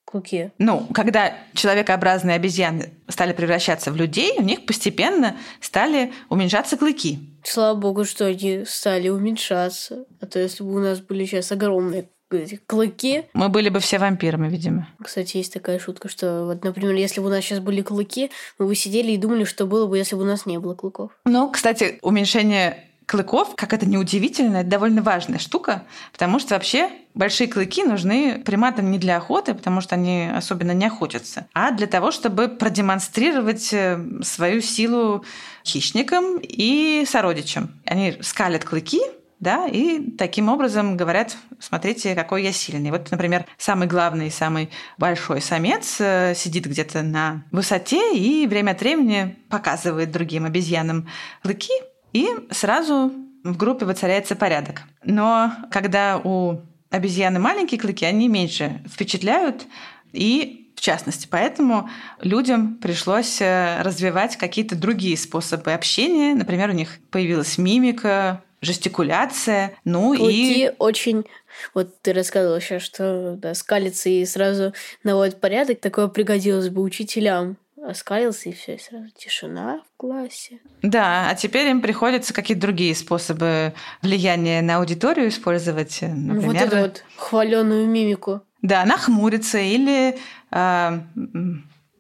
Клыки. 0.05 0.51
ну, 0.59 0.89
когда 0.93 1.35
человекообразные 1.55 2.35
обезьяны 2.35 2.95
стали 3.07 3.33
превращаться 3.33 3.93
в 3.93 3.97
людей, 3.97 4.35
у 4.39 4.43
них 4.43 4.67
постепенно 4.67 5.37
стали 5.61 6.13
уменьшаться 6.29 6.77
клыки. 6.77 7.30
Слава 7.45 7.79
богу, 7.79 8.05
что 8.05 8.27
они 8.27 8.65
стали 8.67 9.09
уменьшаться. 9.09 10.05
А 10.21 10.27
то 10.27 10.39
если 10.39 10.63
бы 10.63 10.75
у 10.75 10.79
нас 10.79 11.01
были 11.01 11.25
сейчас 11.25 11.53
огромные 11.53 12.09
эти 12.33 12.61
клыки. 12.67 13.25
Мы 13.33 13.49
были 13.49 13.71
бы 13.71 13.81
все 13.81 13.99
вампирами, 13.99 14.49
видимо. 14.49 14.89
Кстати, 15.03 15.39
есть 15.39 15.53
такая 15.53 15.79
шутка, 15.79 16.09
что 16.09 16.45
вот, 16.45 16.65
например, 16.65 16.95
если 16.95 17.21
бы 17.21 17.27
у 17.27 17.31
нас 17.31 17.45
сейчас 17.45 17.59
были 17.59 17.83
клыки, 17.83 18.31
мы 18.59 18.67
бы 18.67 18.75
сидели 18.75 19.13
и 19.13 19.17
думали, 19.17 19.45
что 19.45 19.67
было 19.67 19.87
бы, 19.87 19.99
если 19.99 20.15
бы 20.17 20.23
у 20.23 20.27
нас 20.27 20.47
не 20.47 20.59
было 20.59 20.75
клыков. 20.75 21.11
Ну, 21.25 21.51
кстати, 21.51 21.99
уменьшение 22.03 22.90
клыков, 23.11 23.57
как 23.57 23.73
это 23.73 23.87
неудивительно, 23.87 24.59
это 24.59 24.71
довольно 24.71 25.03
важная 25.03 25.41
штука, 25.41 25.83
потому 26.13 26.39
что 26.39 26.55
вообще 26.55 26.91
большие 27.13 27.49
клыки 27.49 27.83
нужны 27.83 28.41
приматам 28.45 28.93
не 28.93 28.99
для 28.99 29.17
охоты, 29.17 29.53
потому 29.53 29.81
что 29.81 29.97
они 29.97 30.31
особенно 30.33 30.71
не 30.71 30.87
охотятся, 30.87 31.49
а 31.53 31.73
для 31.73 31.89
того, 31.89 32.13
чтобы 32.13 32.47
продемонстрировать 32.47 33.73
э, 33.73 33.99
свою 34.23 34.61
силу 34.61 35.25
хищникам 35.67 36.39
и 36.41 37.05
сородичам. 37.05 37.81
Они 37.85 38.17
скалят 38.21 38.65
клыки, 38.65 39.01
да, 39.41 39.67
и 39.67 40.13
таким 40.13 40.49
образом 40.49 40.97
говорят, 40.97 41.37
смотрите, 41.59 42.15
какой 42.15 42.45
я 42.45 42.53
сильный. 42.53 42.93
Вот, 42.93 43.11
например, 43.11 43.45
самый 43.59 43.89
главный, 43.89 44.31
самый 44.31 44.71
большой 44.99 45.41
самец 45.41 45.97
э, 45.99 46.35
сидит 46.37 46.67
где-то 46.67 47.03
на 47.03 47.43
высоте 47.51 48.15
и 48.17 48.47
время 48.47 48.71
от 48.71 48.81
времени 48.81 49.37
показывает 49.49 50.13
другим 50.13 50.45
обезьянам 50.45 51.09
клыки, 51.43 51.73
и 52.13 52.29
сразу 52.51 53.13
в 53.45 53.57
группе 53.57 53.87
воцаряется 53.87 54.37
порядок. 54.37 54.83
Но 55.05 55.53
когда 55.71 56.19
у 56.19 56.61
обезьяны 56.91 57.39
маленькие 57.39 57.81
клыки, 57.81 58.05
они 58.05 58.29
меньше 58.29 58.83
впечатляют, 58.93 59.67
и 60.13 60.73
в 60.75 60.81
частности, 60.81 61.29
поэтому 61.31 61.91
людям 62.23 62.77
пришлось 62.77 63.41
э, 63.41 63.83
развивать 63.83 64.37
какие-то 64.37 64.77
другие 64.77 65.17
способы 65.17 65.73
общения. 65.73 66.35
Например, 66.35 66.71
у 66.71 66.73
них 66.73 66.99
появилась 67.11 67.59
мимика, 67.59 68.43
жестикуляция, 68.63 69.75
ну 69.85 70.15
и 70.15 70.19
Клыки 70.19 70.73
очень... 70.79 71.27
Вот 71.75 72.01
ты 72.01 72.13
рассказывала 72.13 72.61
сейчас, 72.61 72.83
что 72.83 73.37
да, 73.37 73.55
скалится 73.55 74.09
и 74.09 74.25
сразу 74.25 74.73
наводит 75.03 75.41
порядок. 75.41 75.81
Такое 75.81 76.09
пригодилось 76.09 76.71
бы 76.71 76.81
учителям. 76.83 77.57
Оскалился, 77.91 78.49
и 78.49 78.53
все, 78.53 78.79
сразу 78.79 79.09
тишина 79.17 79.83
в 79.87 79.97
классе. 79.97 80.61
Да, 80.83 81.29
а 81.29 81.35
теперь 81.35 81.69
им 81.69 81.81
приходится 81.81 82.33
какие-то 82.33 82.63
другие 82.63 82.95
способы 82.95 83.75
влияния 84.03 84.63
на 84.63 84.77
аудиторию 84.77 85.29
использовать. 85.29 85.99
Например, 86.03 86.47
вот 86.47 86.57
эту 86.57 86.77
вот 86.77 87.05
хваленую 87.17 87.89
мимику. 87.89 88.43
да, 88.63 88.85
нахмуриться 88.85 89.59
или 89.59 90.19
э, 90.51 91.01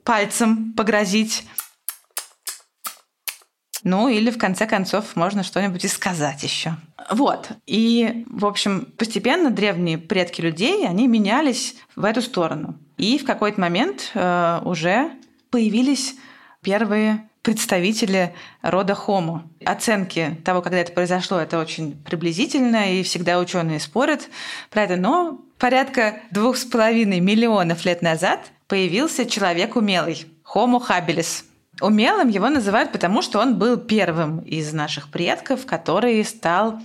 пальцем 0.05 0.72
погрозить. 0.74 1.44
Ну, 3.83 4.09
или 4.09 4.31
в 4.31 4.37
конце 4.38 4.66
концов 4.66 5.16
можно 5.16 5.42
что-нибудь 5.42 5.85
и 5.85 5.88
сказать 5.88 6.42
еще. 6.42 6.76
Вот. 7.11 7.48
И, 7.66 8.26
в 8.29 8.44
общем, 8.44 8.92
постепенно 8.98 9.50
древние 9.50 9.96
предки 9.96 10.42
людей, 10.42 10.87
они 10.87 11.09
менялись 11.09 11.76
в 11.96 12.05
эту 12.05 12.20
сторону. 12.20 12.79
И 12.98 13.18
в 13.18 13.24
какой-то 13.24 13.59
момент 13.59 14.11
э, 14.14 14.61
уже 14.64 15.11
появились 15.50 16.14
первые 16.62 17.28
представители 17.42 18.34
рода 18.62 18.92
Homo. 18.92 19.40
Оценки 19.64 20.38
того, 20.44 20.62
когда 20.62 20.78
это 20.78 20.92
произошло, 20.92 21.38
это 21.38 21.58
очень 21.58 21.96
приблизительно, 22.04 22.92
и 22.92 23.02
всегда 23.02 23.38
ученые 23.38 23.80
спорят 23.80 24.28
про 24.70 24.82
это, 24.82 24.96
но 24.96 25.40
порядка 25.58 26.20
двух 26.30 26.56
с 26.56 26.64
половиной 26.64 27.20
миллионов 27.20 27.84
лет 27.84 28.02
назад 28.02 28.40
появился 28.68 29.26
человек 29.26 29.76
умелый– 29.76 30.26
Homo 30.54 30.80
habilis. 30.86 31.44
Умелым 31.80 32.28
его 32.28 32.48
называют 32.50 32.92
потому, 32.92 33.22
что 33.22 33.38
он 33.38 33.58
был 33.58 33.78
первым 33.78 34.40
из 34.40 34.72
наших 34.72 35.08
предков, 35.08 35.64
который 35.64 36.22
стал 36.24 36.80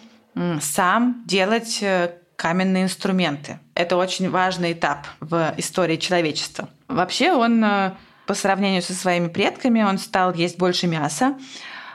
сам 0.62 1.23
делать 1.25 1.80
э, 1.82 2.12
каменные 2.36 2.84
инструменты. 2.84 3.60
Это 3.73 3.97
очень 3.97 4.30
важный 4.30 4.73
этап 4.73 5.08
в 5.19 5.54
истории 5.58 5.95
человечества. 5.95 6.69
Вообще 6.88 7.32
он 7.32 7.63
э, 7.63 7.91
по 8.25 8.33
сравнению 8.33 8.81
со 8.81 8.93
своими 8.93 9.27
предками, 9.27 9.83
он 9.83 9.97
стал 9.97 10.33
есть 10.33 10.57
больше 10.57 10.88
мяса, 10.88 11.38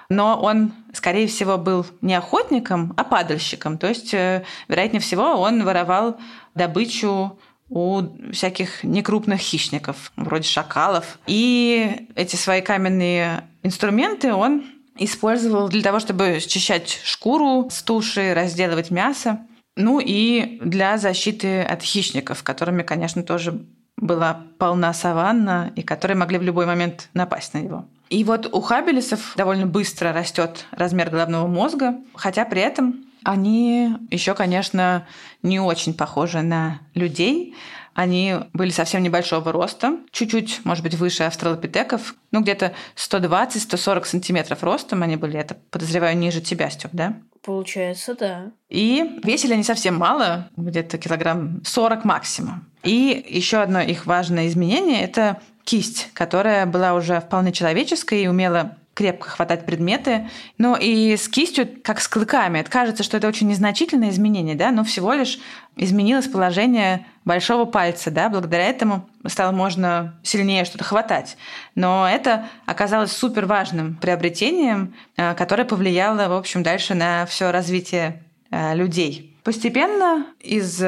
но 0.08 0.40
он, 0.40 0.72
скорее 0.92 1.28
всего, 1.28 1.56
был 1.56 1.86
не 2.00 2.14
охотником, 2.14 2.92
а 2.96 3.04
падальщиком. 3.04 3.78
То 3.78 3.88
есть, 3.88 4.12
э, 4.12 4.44
вероятнее 4.68 5.00
всего, 5.00 5.40
он 5.40 5.64
воровал 5.64 6.18
добычу 6.54 7.38
у 7.68 8.02
всяких 8.32 8.82
некрупных 8.82 9.40
хищников, 9.40 10.12
вроде 10.16 10.48
шакалов. 10.48 11.18
И 11.26 12.08
эти 12.16 12.34
свои 12.34 12.60
каменные 12.60 13.44
инструменты 13.62 14.34
он 14.34 14.64
использовал 14.98 15.68
для 15.68 15.82
того, 15.82 16.00
чтобы 16.00 16.40
счищать 16.40 17.00
шкуру 17.04 17.68
с 17.70 17.82
туши, 17.82 18.34
разделывать 18.34 18.90
мясо. 18.90 19.46
Ну 19.76 20.00
и 20.00 20.58
для 20.62 20.98
защиты 20.98 21.62
от 21.62 21.82
хищников, 21.82 22.42
которыми, 22.42 22.82
конечно, 22.82 23.22
тоже 23.22 23.64
была 24.00 24.42
полна 24.58 24.92
саванна, 24.92 25.72
и 25.76 25.82
которые 25.82 26.16
могли 26.16 26.38
в 26.38 26.42
любой 26.42 26.66
момент 26.66 27.08
напасть 27.14 27.54
на 27.54 27.58
него. 27.58 27.84
И 28.08 28.24
вот 28.24 28.48
у 28.52 28.60
хабелисов 28.60 29.34
довольно 29.36 29.66
быстро 29.66 30.12
растет 30.12 30.66
размер 30.72 31.10
головного 31.10 31.46
мозга, 31.46 31.94
хотя 32.14 32.44
при 32.44 32.60
этом 32.60 33.04
они 33.22 33.96
еще, 34.10 34.34
конечно, 34.34 35.06
не 35.42 35.60
очень 35.60 35.94
похожи 35.94 36.42
на 36.42 36.80
людей. 36.94 37.54
Они 37.94 38.34
были 38.52 38.70
совсем 38.70 39.02
небольшого 39.02 39.52
роста, 39.52 39.98
чуть-чуть, 40.12 40.60
может 40.64 40.82
быть, 40.84 40.94
выше 40.94 41.24
австралопитеков, 41.24 42.14
ну, 42.30 42.40
где-то 42.40 42.72
120-140 42.96 44.04
сантиметров 44.04 44.62
ростом 44.62 45.02
они 45.02 45.16
были, 45.16 45.38
это, 45.38 45.56
подозреваю, 45.70 46.16
ниже 46.16 46.40
тебя, 46.40 46.70
Степ, 46.70 46.90
да? 46.92 47.16
Получается, 47.42 48.14
да. 48.14 48.52
И 48.68 49.18
весили 49.24 49.54
они 49.54 49.64
совсем 49.64 49.96
мало, 49.96 50.48
где-то 50.56 50.98
килограмм 50.98 51.62
40 51.64 52.04
максимум. 52.04 52.66
И 52.82 53.24
еще 53.28 53.58
одно 53.58 53.80
их 53.80 54.06
важное 54.06 54.46
изменение– 54.46 55.02
это 55.02 55.40
кисть, 55.64 56.10
которая 56.12 56.66
была 56.66 56.94
уже 56.94 57.20
вполне 57.20 57.52
человеческой 57.52 58.24
и 58.24 58.28
умела 58.28 58.76
крепко 59.00 59.30
хватать 59.30 59.64
предметы. 59.64 60.28
Но 60.58 60.76
и 60.76 61.16
с 61.16 61.26
кистью, 61.26 61.66
как 61.82 62.02
с 62.02 62.06
клыками, 62.06 62.58
это 62.58 62.70
кажется, 62.70 63.02
что 63.02 63.16
это 63.16 63.28
очень 63.28 63.48
незначительное 63.48 64.10
изменение, 64.10 64.54
да, 64.54 64.70
но 64.70 64.84
всего 64.84 65.14
лишь 65.14 65.38
изменилось 65.74 66.28
положение 66.28 67.06
большого 67.24 67.64
пальца, 67.64 68.10
да, 68.10 68.28
благодаря 68.28 68.64
этому 68.66 69.08
стало 69.26 69.52
можно 69.52 70.20
сильнее 70.22 70.66
что-то 70.66 70.84
хватать. 70.84 71.38
Но 71.74 72.06
это 72.06 72.46
оказалось 72.66 73.12
супер 73.12 73.46
важным 73.46 73.96
приобретением, 73.96 74.94
э, 75.16 75.34
которое 75.34 75.64
повлияло, 75.64 76.28
в 76.28 76.36
общем, 76.36 76.62
дальше 76.62 76.92
на 76.92 77.24
все 77.24 77.50
развитие 77.50 78.22
э, 78.50 78.74
людей. 78.74 79.34
Постепенно 79.44 80.26
из 80.40 80.78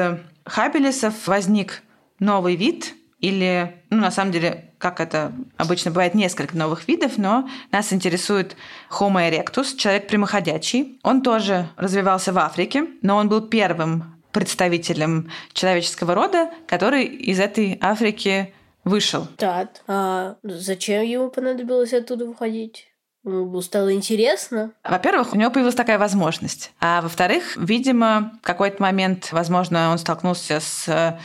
хабелисов 0.45 1.15
возник 1.25 1.81
новый 2.19 2.55
вид 2.55 2.93
или, 3.21 3.73
ну, 3.89 3.97
на 3.97 4.11
самом 4.11 4.31
деле, 4.31 4.69
как 4.83 4.99
это 4.99 5.31
обычно 5.55 5.91
бывает, 5.91 6.13
несколько 6.13 6.57
новых 6.57 6.89
видов, 6.89 7.13
но 7.17 7.49
нас 7.71 7.93
интересует 7.93 8.57
Homo 8.91 9.29
erectus, 9.29 9.77
человек 9.77 10.07
прямоходячий. 10.07 10.99
Он 11.03 11.21
тоже 11.21 11.69
развивался 11.77 12.33
в 12.33 12.37
Африке, 12.37 12.87
но 13.01 13.15
он 13.15 13.29
был 13.29 13.39
первым 13.39 14.21
представителем 14.33 15.31
человеческого 15.53 16.15
рода, 16.15 16.49
который 16.67 17.05
из 17.05 17.39
этой 17.39 17.77
Африки 17.79 18.53
вышел. 18.83 19.25
Так, 19.37 19.69
а 19.87 20.35
зачем 20.43 21.01
ему 21.03 21.29
понадобилось 21.29 21.93
оттуда 21.93 22.25
выходить? 22.25 22.89
Ну, 23.23 23.61
стало 23.61 23.93
интересно. 23.93 24.73
Во-первых, 24.83 25.31
у 25.31 25.37
него 25.37 25.49
появилась 25.49 25.75
такая 25.75 25.97
возможность. 25.97 26.73
А 26.81 27.01
во-вторых, 27.01 27.55
видимо, 27.55 28.33
в 28.41 28.45
какой-то 28.45 28.81
момент, 28.81 29.31
возможно, 29.31 29.91
он 29.91 29.97
столкнулся 29.97 30.59
с 30.59 31.17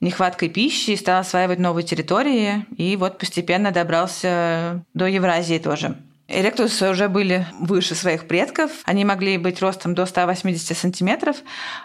нехваткой 0.00 0.48
пищи, 0.48 0.96
стал 0.96 1.20
осваивать 1.20 1.58
новые 1.58 1.84
территории, 1.84 2.66
и 2.76 2.96
вот 2.96 3.18
постепенно 3.18 3.70
добрался 3.70 4.84
до 4.94 5.06
Евразии 5.06 5.58
тоже. 5.58 5.96
Эректусы 6.32 6.88
уже 6.88 7.08
были 7.08 7.44
выше 7.58 7.96
своих 7.96 8.28
предков. 8.28 8.70
Они 8.84 9.04
могли 9.04 9.36
быть 9.36 9.60
ростом 9.60 9.96
до 9.96 10.06
180 10.06 10.76
сантиметров. 10.76 11.36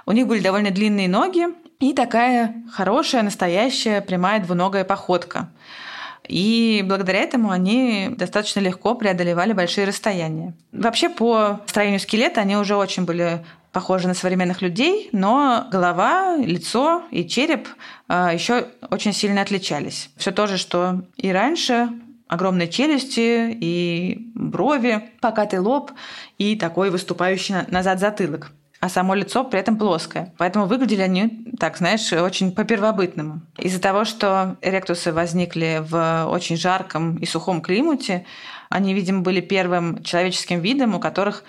У 0.06 0.12
них 0.12 0.28
были 0.28 0.40
довольно 0.40 0.70
длинные 0.70 1.10
ноги 1.10 1.48
и 1.80 1.94
такая 1.94 2.54
хорошая, 2.72 3.24
настоящая 3.24 4.02
прямая 4.02 4.40
двуногая 4.40 4.84
походка. 4.84 5.50
И 6.28 6.84
благодаря 6.86 7.20
этому 7.20 7.50
они 7.50 8.10
достаточно 8.16 8.60
легко 8.60 8.96
преодолевали 8.96 9.54
большие 9.54 9.88
расстояния. 9.88 10.54
Вообще 10.72 11.10
по 11.10 11.62
строению 11.66 12.00
скелета 12.00 12.42
они 12.42 12.56
уже 12.56 12.76
очень 12.76 13.06
были 13.06 13.44
похожи 13.76 14.08
на 14.08 14.14
современных 14.14 14.62
людей, 14.62 15.10
но 15.12 15.68
голова, 15.70 16.38
лицо 16.38 17.04
и 17.12 17.28
череп 17.28 17.68
а, 18.08 18.34
еще 18.34 18.68
очень 18.90 19.12
сильно 19.12 19.42
отличались. 19.42 20.12
Все 20.16 20.32
то 20.32 20.48
же, 20.48 20.58
что 20.58 21.02
и 21.18 21.30
раньше, 21.30 21.90
огромные 22.30 22.70
челюсти 22.70 23.52
и 23.52 24.32
брови, 24.34 25.12
покатый 25.20 25.60
лоб 25.60 25.92
и 26.38 26.56
такой 26.56 26.90
выступающий 26.90 27.54
назад 27.68 28.00
затылок 28.00 28.54
а 28.82 28.90
само 28.90 29.16
лицо 29.16 29.44
при 29.44 29.60
этом 29.60 29.78
плоское. 29.78 30.34
Поэтому 30.38 30.68
выглядели 30.68 31.02
они, 31.02 31.48
так 31.60 31.78
знаешь, 31.78 32.14
очень 32.14 32.52
по-первобытному. 32.52 33.42
Из-за 33.58 33.82
того, 33.82 34.06
что 34.06 34.58
эректусы 34.62 35.12
возникли 35.12 35.82
в 35.82 36.28
очень 36.30 36.56
жарком 36.56 37.16
и 37.16 37.26
сухом 37.26 37.62
климате, 37.62 38.26
они, 38.70 38.94
видимо, 38.94 39.22
были 39.22 39.42
первым 39.42 40.04
человеческим 40.04 40.60
видом, 40.60 40.94
у 40.94 41.00
которых 41.00 41.44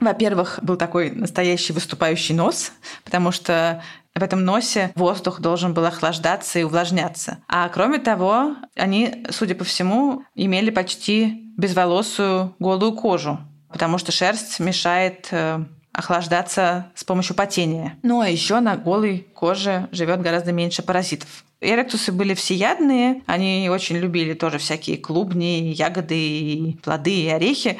во-первых, 0.00 0.58
был 0.62 0.76
такой 0.76 1.10
настоящий 1.10 1.72
выступающий 1.72 2.34
нос, 2.34 2.72
потому 3.04 3.32
что 3.32 3.82
в 4.14 4.22
этом 4.22 4.44
носе 4.44 4.92
воздух 4.94 5.40
должен 5.40 5.74
был 5.74 5.84
охлаждаться 5.84 6.58
и 6.58 6.62
увлажняться. 6.62 7.38
А 7.48 7.68
кроме 7.68 7.98
того, 7.98 8.56
они, 8.74 9.26
судя 9.30 9.54
по 9.54 9.64
всему, 9.64 10.24
имели 10.34 10.70
почти 10.70 11.52
безволосую 11.56 12.54
голую 12.58 12.92
кожу, 12.92 13.38
потому 13.68 13.98
что 13.98 14.12
шерсть 14.12 14.58
мешает 14.58 15.28
э, 15.30 15.64
охлаждаться 15.92 16.92
с 16.94 17.04
помощью 17.04 17.36
потения. 17.36 17.98
Ну 18.02 18.20
а 18.20 18.28
еще 18.28 18.60
на 18.60 18.76
голой 18.76 19.26
коже 19.34 19.88
живет 19.92 20.20
гораздо 20.20 20.52
меньше 20.52 20.82
паразитов. 20.82 21.44
Эректусы 21.60 22.12
были 22.12 22.34
всеядные, 22.34 23.22
они 23.26 23.70
очень 23.70 23.96
любили 23.96 24.34
тоже 24.34 24.58
всякие 24.58 24.98
клубни, 24.98 25.72
ягоды, 25.72 26.78
плоды 26.82 27.22
и 27.22 27.28
орехи, 27.28 27.78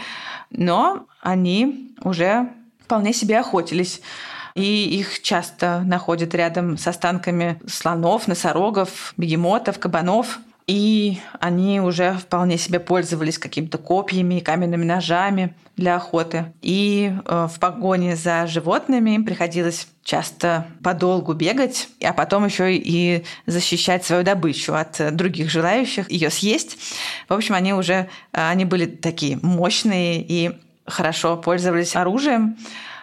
но 0.51 1.07
они 1.21 1.95
уже 2.03 2.53
вполне 2.85 3.13
себе 3.13 3.39
охотились 3.39 4.01
и 4.57 4.99
их 4.99 5.21
часто 5.21 5.83
находят 5.85 6.35
рядом 6.35 6.79
с 6.79 6.87
останками 6.87 7.61
слонов, 7.67 8.27
носорогов, 8.27 9.13
бегемотов, 9.19 9.79
кабанов. 9.79 10.39
И 10.67 11.19
они 11.39 11.81
уже 11.81 12.15
вполне 12.15 12.59
себе 12.59 12.81
пользовались 12.81 13.39
какими-то 13.39 13.79
копьями 13.79 14.39
и 14.39 14.41
каменными 14.41 14.85
ножами 14.85 15.55
для 15.77 15.95
охоты. 15.95 16.53
И 16.61 17.13
э, 17.25 17.49
в 17.49 17.61
погоне 17.61 18.17
за 18.17 18.49
животными 18.49 19.11
им 19.11 19.25
приходилось 19.25 19.87
часто 20.03 20.67
подолгу 20.83 21.35
бегать, 21.35 21.89
а 22.03 22.13
потом 22.13 22.47
еще 22.47 22.75
и 22.75 23.25
защищать 23.47 24.05
свою 24.05 24.25
добычу 24.25 24.75
от 24.75 25.15
других 25.15 25.51
желающих 25.51 26.11
ее 26.11 26.31
съесть. 26.31 26.79
В 27.29 27.35
общем, 27.35 27.55
они 27.55 27.73
уже 27.73 28.09
э, 28.33 28.49
они 28.49 28.65
были 28.65 28.87
такие 28.87 29.39
мощные 29.43 30.21
и 30.21 30.59
хорошо 30.85 31.37
пользовались 31.37 31.95
оружием. 31.95 32.57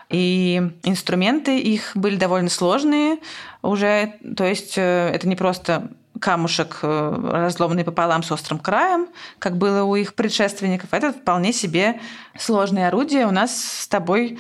И 0.09 0.61
инструменты 0.83 1.57
их 1.59 1.93
были 1.95 2.17
довольно 2.17 2.49
сложные 2.49 3.19
уже. 3.61 4.15
То 4.35 4.43
есть 4.43 4.73
э, 4.77 5.11
это 5.13 5.29
не 5.29 5.37
просто 5.37 5.89
камушек, 6.23 6.79
э, 6.81 7.29
разломанный 7.33 7.83
пополам 7.83 8.23
с 8.23 8.31
острым 8.31 8.59
краем, 8.59 9.07
как 9.39 9.57
было 9.57 9.83
у 9.83 9.95
их 9.95 10.13
предшественников. 10.13 10.93
Это 10.93 11.11
вполне 11.11 11.51
себе 11.51 11.99
сложное 12.39 12.87
орудие. 12.87 13.27
У 13.27 13.31
нас 13.31 13.81
с 13.81 13.87
тобой, 13.89 14.39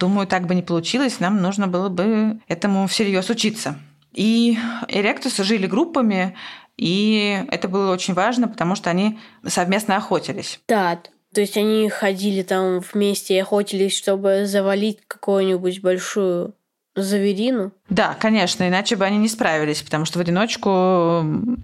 думаю, 0.00 0.26
так 0.26 0.48
бы 0.48 0.56
не 0.56 0.62
получилось. 0.62 1.20
Нам 1.20 1.40
нужно 1.40 1.68
было 1.68 1.88
бы 1.88 2.40
этому 2.48 2.88
всерьез 2.88 3.30
учиться. 3.30 3.78
И 4.12 4.58
эректусы 4.88 5.44
жили 5.44 5.68
группами, 5.68 6.34
и 6.76 7.44
это 7.48 7.68
было 7.68 7.92
очень 7.92 8.14
важно, 8.14 8.48
потому 8.48 8.74
что 8.74 8.90
они 8.90 9.20
совместно 9.46 9.96
охотились. 9.96 10.58
Да, 10.66 10.98
то 11.32 11.40
есть 11.40 11.56
они 11.56 11.88
ходили 11.88 12.42
там 12.42 12.80
вместе 12.80 13.36
и 13.36 13.38
охотились, 13.38 13.96
чтобы 13.96 14.46
завалить 14.46 14.98
какую-нибудь 15.06 15.80
большую 15.80 16.54
Заверину? 16.96 17.72
Да, 17.88 18.16
конечно, 18.18 18.66
иначе 18.68 18.96
бы 18.96 19.04
они 19.04 19.18
не 19.18 19.28
справились, 19.28 19.80
потому 19.82 20.04
что 20.04 20.18
в 20.18 20.22
одиночку 20.22 21.22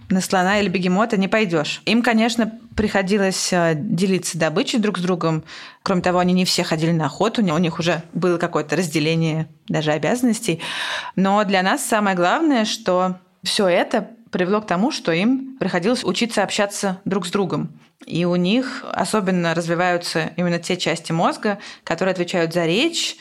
на 0.09 0.21
слона 0.21 0.61
или 0.61 0.69
бегемота 0.69 1.17
не 1.17 1.27
пойдешь. 1.27 1.83
Им, 1.85 2.03
конечно, 2.03 2.53
приходилось 2.77 3.53
э, 3.53 3.75
делиться 3.75 4.39
добычей 4.39 4.79
друг 4.79 4.99
с 4.99 5.03
другом. 5.03 5.43
Кроме 5.83 6.03
того, 6.03 6.21
они 6.21 6.33
не 6.33 6.45
все 6.45 6.63
ходили 6.63 6.93
на 6.93 7.07
охоту, 7.07 7.43
у 7.43 7.59
них 7.59 7.79
уже 7.81 8.03
было 8.13 8.39
какое-то 8.39 8.77
разделение 8.77 9.49
даже 9.69 9.91
обязанностей. 9.91 10.61
Но 11.17 11.43
для 11.45 11.63
нас 11.63 11.85
самое 11.85 12.15
главное, 12.15 12.65
что 12.65 13.17
все 13.43 13.67
это 13.67 14.11
привело 14.31 14.61
к 14.61 14.67
тому, 14.67 14.93
что 14.93 15.11
им 15.11 15.57
приходилось 15.59 16.05
учиться 16.05 16.45
общаться 16.45 17.01
друг 17.05 17.27
с 17.27 17.31
другом. 17.31 17.71
И 18.05 18.25
у 18.25 18.37
них 18.37 18.85
особенно 18.93 19.55
развиваются 19.55 20.31
именно 20.37 20.59
те 20.59 20.77
части 20.77 21.11
мозга, 21.11 21.59
которые 21.83 22.13
отвечают 22.13 22.53
за 22.53 22.67
речь, 22.67 23.17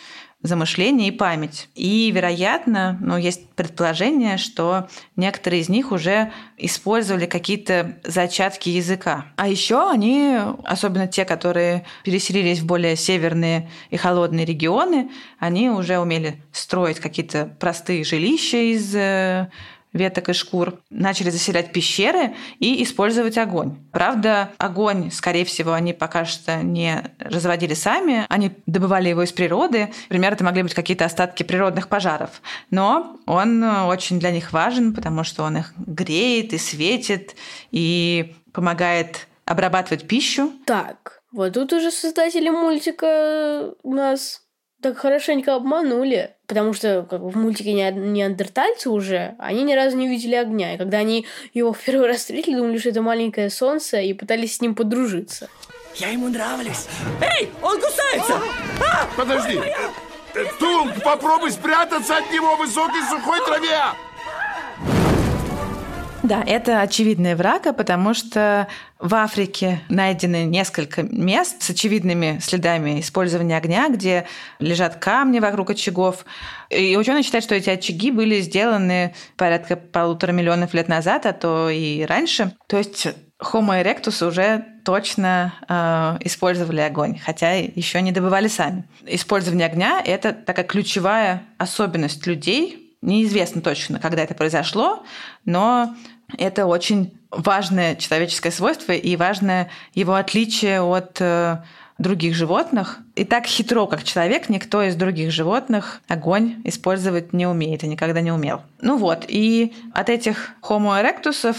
за 0.45 0.55
мышление 0.55 1.09
и 1.09 1.11
память. 1.11 1.69
И, 1.75 2.11
вероятно, 2.11 2.97
ну, 3.01 3.17
есть 3.17 3.49
предположение, 3.49 4.37
что 4.37 4.87
некоторые 5.15 5.61
из 5.61 5.69
них 5.69 5.91
уже 5.91 6.31
использовали 6.57 7.25
какие-то 7.25 7.97
зачатки 8.03 8.69
языка. 8.69 9.25
А 9.35 9.47
еще 9.47 9.89
они, 9.89 10.37
особенно 10.63 11.07
те, 11.07 11.25
которые 11.25 11.85
переселились 12.03 12.59
в 12.59 12.65
более 12.65 12.95
северные 12.95 13.69
и 13.89 13.97
холодные 13.97 14.45
регионы, 14.45 15.11
они 15.39 15.69
уже 15.69 15.99
умели 15.99 16.41
строить 16.51 16.99
какие-то 16.99 17.55
простые 17.59 18.03
жилища 18.03 18.57
из 18.57 18.95
э, 18.95 19.49
веток 19.95 20.29
и 20.29 20.33
шкур, 20.33 20.79
начали 20.89 21.29
заселять 21.29 21.71
пещеры 21.71 22.35
и 22.59 22.83
использовать 22.83 23.37
огонь. 23.37 23.77
Правда, 23.91 24.51
огонь, 24.57 25.09
скорее 25.11 25.45
всего, 25.45 25.73
они 25.73 25.93
пока 25.93 26.25
что 26.25 26.61
не 26.61 27.01
разводили 27.17 27.73
сами, 27.73 28.25
они 28.29 28.51
добывали 28.67 29.09
его 29.09 29.23
из 29.23 29.31
природы. 29.31 29.91
Например, 30.09 30.33
это 30.33 30.43
могли 30.43 30.63
быть 30.63 30.73
какие-то 30.73 31.05
остатки 31.05 31.43
природных 31.43 31.87
пожаров. 31.87 32.41
Но 32.69 33.17
он 33.25 33.63
очень 33.63 34.19
для 34.19 34.31
них 34.31 34.53
важен, 34.53 34.93
потому 34.93 35.23
что 35.23 35.43
он 35.43 35.57
их 35.57 35.73
греет 35.77 36.53
и 36.53 36.57
светит, 36.57 37.35
и 37.71 38.35
помогает 38.51 39.27
обрабатывать 39.45 40.07
пищу. 40.07 40.51
Так, 40.65 41.21
вот 41.31 41.53
тут 41.53 41.73
уже 41.73 41.91
создатели 41.91 42.49
мультика 42.49 43.73
нас 43.83 44.41
так 44.85 44.99
хорошенько 44.99 45.55
обманули. 45.55 46.35
Потому 46.45 46.73
что 46.73 47.07
как 47.09 47.19
в 47.19 47.35
мультике 47.35 47.73
неандертальцы 47.73 48.91
уже, 48.91 49.33
они 49.39 49.63
ни 49.63 49.73
разу 49.73 49.97
не 49.97 50.07
видели 50.07 50.35
огня. 50.35 50.75
И 50.75 50.77
когда 50.77 50.99
они 50.99 51.25
его 51.55 51.73
в 51.73 51.79
первый 51.79 52.05
раз 52.05 52.17
встретили, 52.17 52.55
думали, 52.55 52.77
что 52.77 52.89
это 52.89 53.01
маленькое 53.01 53.49
солнце, 53.49 54.01
и 54.01 54.13
пытались 54.13 54.57
с 54.57 54.61
ним 54.61 54.75
подружиться. 54.75 55.49
Я 55.95 56.09
ему 56.09 56.27
нравлюсь. 56.27 56.85
Эй, 57.19 57.49
он 57.63 57.81
кусается! 57.81 58.39
А! 58.79 59.09
Подожди! 59.17 59.59
Тунг, 60.59 61.01
попробуй 61.03 61.51
спрятаться 61.51 62.17
от 62.17 62.31
него 62.31 62.55
в 62.55 62.59
высокой 62.59 63.01
сухой 63.09 63.39
траве! 63.43 63.79
Да, 66.25 66.43
это 66.43 66.81
очевидная 66.81 67.35
врага, 67.35 67.71
потому 67.71 68.15
что 68.15 68.67
в 68.97 69.13
Африке 69.13 69.81
найдены 69.89 70.45
несколько 70.45 71.03
мест 71.03 71.61
с 71.61 71.69
очевидными 71.69 72.39
следами 72.41 72.99
использования 72.99 73.55
огня, 73.55 73.89
где 73.89 74.25
лежат 74.57 74.95
камни 74.95 75.39
вокруг 75.39 75.69
очагов. 75.69 76.25
И 76.71 76.97
ученые 76.97 77.21
считают, 77.21 77.45
что 77.45 77.53
эти 77.53 77.69
очаги 77.69 78.09
были 78.09 78.41
сделаны 78.41 79.13
порядка 79.37 79.75
полутора 79.75 80.31
миллионов 80.31 80.73
лет 80.73 80.87
назад, 80.87 81.27
а 81.27 81.33
то 81.33 81.69
и 81.69 82.03
раньше. 82.05 82.53
То 82.67 82.79
есть 82.79 83.07
Homo 83.39 83.79
erectus 83.79 84.27
уже 84.27 84.65
точно 84.83 85.53
э, 85.69 86.25
использовали 86.25 86.81
огонь, 86.81 87.19
хотя 87.23 87.53
еще 87.53 88.01
не 88.01 88.11
добывали 88.11 88.47
сами. 88.47 88.85
Использование 89.05 89.67
огня– 89.67 90.01
это 90.05 90.33
такая 90.33 90.65
ключевая 90.65 91.43
особенность 91.59 92.25
людей. 92.25 92.81
Неизвестно 93.01 93.61
точно, 93.61 93.99
когда 93.99 94.23
это 94.23 94.33
произошло, 94.33 95.03
но 95.43 95.95
это 96.37 96.65
очень 96.65 97.17
важное 97.31 97.95
человеческое 97.95 98.51
свойство 98.51 98.91
и 98.91 99.15
важное 99.15 99.69
его 99.93 100.15
отличие 100.15 100.81
от 100.81 101.19
э, 101.19 101.57
других 101.97 102.35
животных. 102.35 102.99
И 103.15 103.23
так 103.23 103.45
хитро, 103.45 103.87
как 103.87 104.03
человек, 104.03 104.49
никто 104.49 104.83
из 104.83 104.95
других 104.95 105.31
животных 105.31 106.01
огонь 106.07 106.61
использовать 106.63 107.33
не 107.33 107.47
умеет 107.47 107.83
и 107.83 107.87
никогда 107.87 108.21
не 108.21 108.31
умел. 108.31 108.61
Ну 108.81 108.97
вот, 108.97 109.25
и 109.27 109.73
от 109.93 110.09
этих 110.09 110.51
Homo 110.61 110.99
erectus'ов 111.01 111.55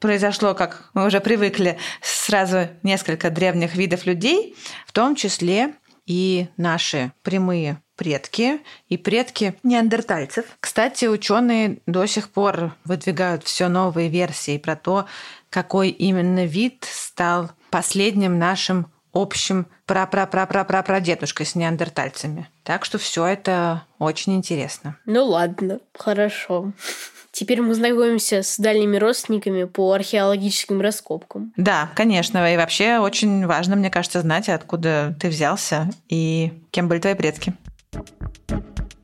произошло, 0.00 0.54
как 0.54 0.90
мы 0.94 1.06
уже 1.06 1.20
привыкли, 1.20 1.78
сразу 2.00 2.68
несколько 2.82 3.30
древних 3.30 3.74
видов 3.74 4.06
людей, 4.06 4.54
в 4.86 4.92
том 4.92 5.14
числе 5.14 5.74
и 6.06 6.48
наши 6.56 7.12
прямые 7.22 7.80
предки 7.96 8.60
и 8.88 8.96
предки 8.96 9.58
неандертальцев. 9.62 10.44
Кстати, 10.60 11.06
ученые 11.06 11.78
до 11.86 12.06
сих 12.06 12.28
пор 12.30 12.74
выдвигают 12.84 13.44
все 13.44 13.68
новые 13.68 14.08
версии 14.08 14.58
про 14.58 14.76
то, 14.76 15.06
какой 15.50 15.88
именно 15.88 16.44
вид 16.44 16.86
стал 16.88 17.50
последним 17.70 18.38
нашим 18.38 18.86
общим 19.12 19.66
пра-пра-пра-пра-пра-прадедушкой 19.86 21.46
с 21.46 21.54
неандертальцами. 21.54 22.48
Так 22.62 22.84
что 22.84 22.98
все 22.98 23.24
это 23.24 23.84
очень 23.98 24.34
интересно. 24.34 24.98
Ну 25.06 25.24
ладно, 25.24 25.80
хорошо. 25.94 26.72
Теперь 27.32 27.60
мы 27.60 27.74
знакомимся 27.74 28.42
с 28.42 28.56
дальними 28.58 28.96
родственниками 28.96 29.64
по 29.64 29.92
археологическим 29.92 30.80
раскопкам. 30.80 31.52
Да, 31.56 31.90
конечно. 31.94 32.52
И 32.52 32.56
вообще 32.56 32.98
очень 32.98 33.46
важно, 33.46 33.76
мне 33.76 33.90
кажется, 33.90 34.22
знать, 34.22 34.48
откуда 34.48 35.14
ты 35.20 35.28
взялся 35.28 35.90
и 36.08 36.52
кем 36.70 36.88
были 36.88 36.98
твои 36.98 37.14
предки. 37.14 37.54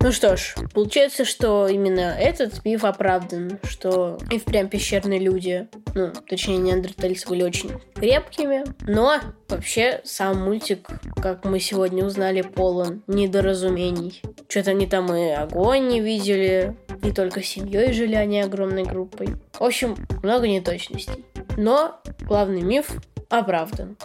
Ну 0.03 0.11
что 0.11 0.37
ж, 0.37 0.57
получается, 0.75 1.25
что 1.25 1.69
именно 1.69 2.17
этот 2.19 2.65
миф 2.65 2.85
оправдан, 2.85 3.61
что 3.63 4.19
и 4.33 4.41
впрямь 4.41 4.69
пещерные 4.69 5.21
люди, 5.21 5.69
ну, 5.95 6.11
точнее, 6.29 6.57
неандертальцы 6.57 7.29
были 7.29 7.45
очень 7.45 7.71
крепкими, 7.95 8.65
но 8.81 9.21
вообще 9.49 10.01
сам 10.03 10.43
мультик, 10.43 10.89
как 11.23 11.45
мы 11.45 11.61
сегодня 11.61 12.05
узнали, 12.05 12.43
полон 12.43 13.05
недоразумений. 13.07 14.21
Что-то 14.49 14.73
они 14.73 14.89
там 14.89 15.15
и 15.15 15.29
огонь 15.29 15.87
не 15.87 16.01
видели, 16.01 16.77
не 17.03 17.13
только 17.13 17.41
семьей 17.41 17.93
жили 17.93 18.17
они 18.17 18.41
огромной 18.41 18.83
группой. 18.83 19.37
В 19.53 19.63
общем, 19.63 19.97
много 20.25 20.49
неточностей. 20.49 21.25
Но 21.57 22.01
главный 22.27 22.63
миф 22.63 22.91
оправдан 23.29 23.97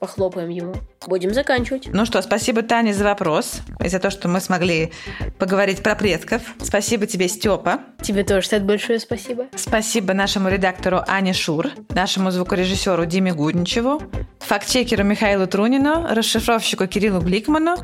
похлопаем 0.00 0.48
ему. 0.48 0.74
Будем 1.06 1.32
заканчивать. 1.32 1.88
Ну 1.92 2.04
что, 2.06 2.20
спасибо, 2.22 2.62
Таня, 2.62 2.92
за 2.92 3.04
вопрос 3.04 3.60
и 3.84 3.88
за 3.88 4.00
то, 4.00 4.10
что 4.10 4.28
мы 4.28 4.40
смогли 4.40 4.92
поговорить 5.38 5.82
про 5.82 5.94
предков. 5.94 6.42
Спасибо 6.60 7.06
тебе, 7.06 7.28
Степа. 7.28 7.80
Тебе 8.02 8.24
тоже, 8.24 8.48
Сет, 8.48 8.64
большое 8.64 8.98
спасибо. 8.98 9.46
Спасибо 9.54 10.14
нашему 10.14 10.48
редактору 10.48 11.02
Ане 11.06 11.34
Шур, 11.34 11.68
нашему 11.90 12.30
звукорежиссеру 12.30 13.04
Диме 13.04 13.32
Гудничеву, 13.32 14.02
фактчекеру 14.40 15.04
Михаилу 15.04 15.46
Трунину, 15.46 16.06
расшифровщику 16.10 16.86
Кириллу 16.86 17.20
Гликману 17.20 17.76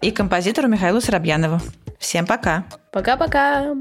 и 0.00 0.10
композитору 0.10 0.68
Михаилу 0.68 1.00
Соробьянову. 1.00 1.60
Всем 2.00 2.26
пока. 2.26 2.64
Пока-пока. 2.92 3.76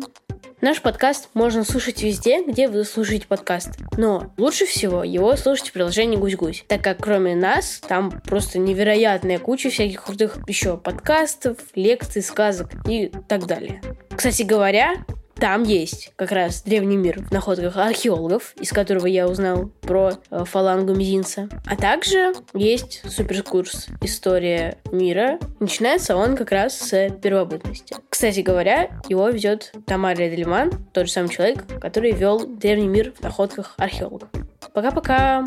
Наш 0.60 0.82
подкаст 0.82 1.30
можно 1.34 1.64
слушать 1.64 2.04
везде, 2.04 2.44
где 2.44 2.68
вы 2.68 2.84
слушаете 2.84 3.26
подкаст. 3.26 3.80
Но 3.96 4.34
лучше 4.38 4.66
всего 4.66 5.06
его 5.06 5.38
слушать 5.38 5.70
в 5.70 5.72
приложении 5.72 6.18
Гусь-Гусь, 6.18 6.66
так 6.68 6.84
как 6.84 6.98
кроме 6.98 7.34
нас 7.34 7.80
там 7.88 8.12
просто 8.12 8.60
невероятная 8.60 9.40
куча 9.40 9.70
всяких 9.70 10.04
крутых 10.04 10.38
еще 10.50 10.76
подкастов, 10.76 11.60
лекций, 11.76 12.22
сказок 12.22 12.72
и 12.90 13.10
так 13.30 13.48
далее. 13.48 13.82
Кстати 14.14 14.44
говоря, 14.44 14.96
там 15.40 15.64
есть 15.64 16.12
как 16.18 16.34
раз 16.34 16.64
древний 16.64 16.98
мир 16.98 17.22
в 17.22 17.32
находках 17.32 17.78
археологов, 17.78 18.54
из 18.60 18.72
которого 18.72 19.08
я 19.08 19.26
узнал 19.26 19.72
про 19.82 20.12
э, 20.32 20.44
фалангу 20.44 20.94
мизинца. 20.94 21.48
А 21.66 21.78
также 21.78 22.34
есть 22.54 23.02
суперкурс 23.10 23.88
«История 24.02 24.78
мира». 24.92 25.40
Начинается 25.62 26.18
он 26.18 26.36
как 26.36 26.52
раз 26.52 26.78
с 26.78 27.10
первобытности. 27.22 27.96
Кстати 28.10 28.42
говоря, 28.42 28.90
его 29.08 29.30
ведет 29.30 29.72
Тамария 29.86 30.30
Делиман, 30.30 30.72
тот 30.92 31.08
же 31.08 31.14
самый 31.14 31.30
человек, 31.30 31.64
который 31.80 32.12
вел 32.12 32.46
древний 32.46 32.90
мир 32.90 33.14
в 33.18 33.24
находках 33.24 33.76
археологов. 33.78 34.30
Пока-пока! 34.74 35.46